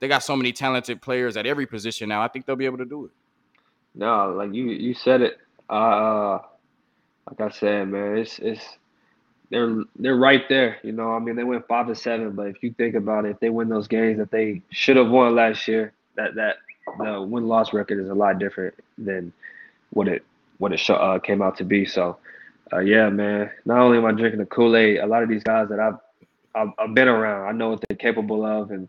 they 0.00 0.08
got 0.08 0.22
so 0.22 0.36
many 0.36 0.52
talented 0.52 1.02
players 1.02 1.36
at 1.36 1.46
every 1.46 1.66
position 1.66 2.08
now. 2.08 2.22
I 2.22 2.28
think 2.28 2.46
they'll 2.46 2.56
be 2.56 2.66
able 2.66 2.78
to 2.78 2.84
do 2.84 3.06
it. 3.06 3.10
No, 3.94 4.32
like 4.32 4.52
you 4.52 4.66
you 4.66 4.94
said 4.94 5.22
it. 5.22 5.38
Uh, 5.68 6.38
like 7.28 7.40
I 7.40 7.50
said, 7.50 7.88
man, 7.88 8.18
it's 8.18 8.38
it's 8.38 8.62
they're 9.50 9.82
they're 9.96 10.16
right 10.16 10.48
there. 10.48 10.78
You 10.82 10.92
know, 10.92 11.12
I 11.12 11.18
mean, 11.18 11.36
they 11.36 11.44
went 11.44 11.66
five 11.66 11.86
to 11.88 11.94
seven, 11.94 12.32
but 12.32 12.48
if 12.48 12.62
you 12.62 12.72
think 12.72 12.94
about 12.94 13.24
it, 13.24 13.30
if 13.30 13.40
they 13.40 13.50
win 13.50 13.68
those 13.68 13.88
games 13.88 14.18
that 14.18 14.30
they 14.30 14.62
should 14.70 14.96
have 14.96 15.10
won 15.10 15.34
last 15.34 15.66
year, 15.68 15.92
that 16.16 16.34
that 16.34 16.56
the 16.98 17.22
win 17.22 17.46
loss 17.46 17.72
record 17.72 18.00
is 18.00 18.08
a 18.08 18.14
lot 18.14 18.38
different 18.38 18.74
than 18.98 19.32
what 19.90 20.08
it 20.08 20.24
what 20.58 20.72
it 20.72 20.90
uh, 20.90 21.18
came 21.18 21.42
out 21.42 21.56
to 21.58 21.64
be. 21.64 21.84
So, 21.84 22.16
uh, 22.72 22.80
yeah, 22.80 23.08
man. 23.08 23.50
Not 23.64 23.78
only 23.80 23.98
am 23.98 24.06
I 24.06 24.12
drinking 24.12 24.40
the 24.40 24.46
Kool 24.46 24.76
Aid, 24.76 24.98
a 24.98 25.06
lot 25.06 25.22
of 25.22 25.28
these 25.28 25.44
guys 25.44 25.68
that 25.68 25.80
I've 25.80 25.98
I've, 26.54 26.70
I've 26.78 26.94
been 26.94 27.08
around, 27.08 27.48
I 27.48 27.52
know 27.52 27.70
what 27.70 27.84
they're 27.86 27.96
capable 27.96 28.44
of, 28.44 28.70
and 28.70 28.88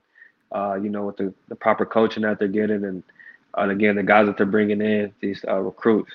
uh, 0.54 0.76
you 0.76 0.90
know, 0.90 1.06
with 1.06 1.18
the, 1.18 1.34
the 1.50 1.56
proper 1.56 1.86
coaching 1.86 2.24
that 2.24 2.40
they're 2.40 2.48
getting, 2.48 2.86
and 2.86 3.04
and 3.56 3.72
again, 3.72 3.96
the 3.96 4.04
guys 4.04 4.28
that 4.28 4.38
they're 4.38 4.46
bringing 4.46 4.82
in, 4.82 5.14
these 5.20 5.44
uh, 5.48 5.60
recruits, 5.60 6.12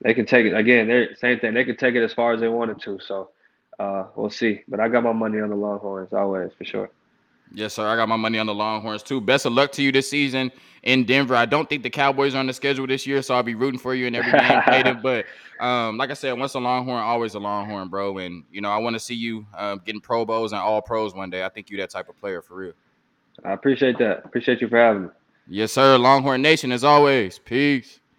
they 0.00 0.14
can 0.14 0.26
take 0.26 0.46
it. 0.46 0.54
Again, 0.54 0.88
they're 0.88 1.14
same 1.16 1.38
thing. 1.38 1.54
They 1.54 1.64
can 1.64 1.76
take 1.76 1.94
it 1.94 2.02
as 2.02 2.12
far 2.12 2.32
as 2.32 2.40
they 2.40 2.48
wanted 2.48 2.80
to. 2.82 2.98
So 3.00 3.30
uh, 3.78 4.06
we'll 4.16 4.30
see. 4.30 4.62
But 4.68 4.80
I 4.80 4.88
got 4.88 5.04
my 5.04 5.12
money 5.12 5.40
on 5.40 5.50
the 5.50 5.56
Longhorns 5.56 6.12
always 6.12 6.50
for 6.58 6.64
sure. 6.64 6.90
Yes, 7.54 7.74
sir. 7.74 7.86
I 7.86 7.96
got 7.96 8.08
my 8.08 8.16
money 8.16 8.38
on 8.38 8.46
the 8.46 8.54
Longhorns 8.54 9.02
too. 9.02 9.20
Best 9.20 9.44
of 9.46 9.52
luck 9.52 9.72
to 9.72 9.82
you 9.82 9.92
this 9.92 10.08
season 10.08 10.50
in 10.84 11.04
Denver. 11.04 11.34
I 11.34 11.44
don't 11.44 11.68
think 11.68 11.82
the 11.82 11.90
Cowboys 11.90 12.34
are 12.34 12.38
on 12.38 12.46
the 12.46 12.52
schedule 12.52 12.86
this 12.86 13.06
year, 13.06 13.20
so 13.20 13.34
I'll 13.34 13.42
be 13.42 13.54
rooting 13.54 13.78
for 13.78 13.94
you 13.94 14.06
in 14.06 14.14
every 14.14 14.32
game 14.32 14.62
played. 14.66 15.02
But 15.02 15.26
um, 15.64 15.98
like 15.98 16.10
I 16.10 16.14
said, 16.14 16.32
once 16.38 16.54
a 16.54 16.60
Longhorn, 16.60 17.02
always 17.02 17.34
a 17.34 17.38
Longhorn, 17.38 17.88
bro. 17.88 18.18
And 18.18 18.44
you 18.50 18.60
know, 18.60 18.70
I 18.70 18.78
want 18.78 18.94
to 18.94 19.00
see 19.00 19.14
you 19.14 19.46
um, 19.56 19.80
getting 19.84 20.00
Pro 20.00 20.24
Bowls 20.24 20.52
and 20.52 20.60
All 20.60 20.80
Pros 20.80 21.14
one 21.14 21.30
day. 21.30 21.44
I 21.44 21.48
think 21.48 21.70
you 21.70 21.76
that 21.78 21.90
type 21.90 22.08
of 22.08 22.16
player 22.18 22.40
for 22.40 22.54
real. 22.54 22.72
I 23.44 23.52
appreciate 23.52 23.98
that. 23.98 24.24
Appreciate 24.24 24.60
you 24.60 24.68
for 24.68 24.78
having 24.78 25.02
me. 25.04 25.08
Yes, 25.48 25.72
sir. 25.72 25.98
Longhorn 25.98 26.40
Nation, 26.40 26.72
as 26.72 26.84
always. 26.84 27.38
Peace. 27.38 28.00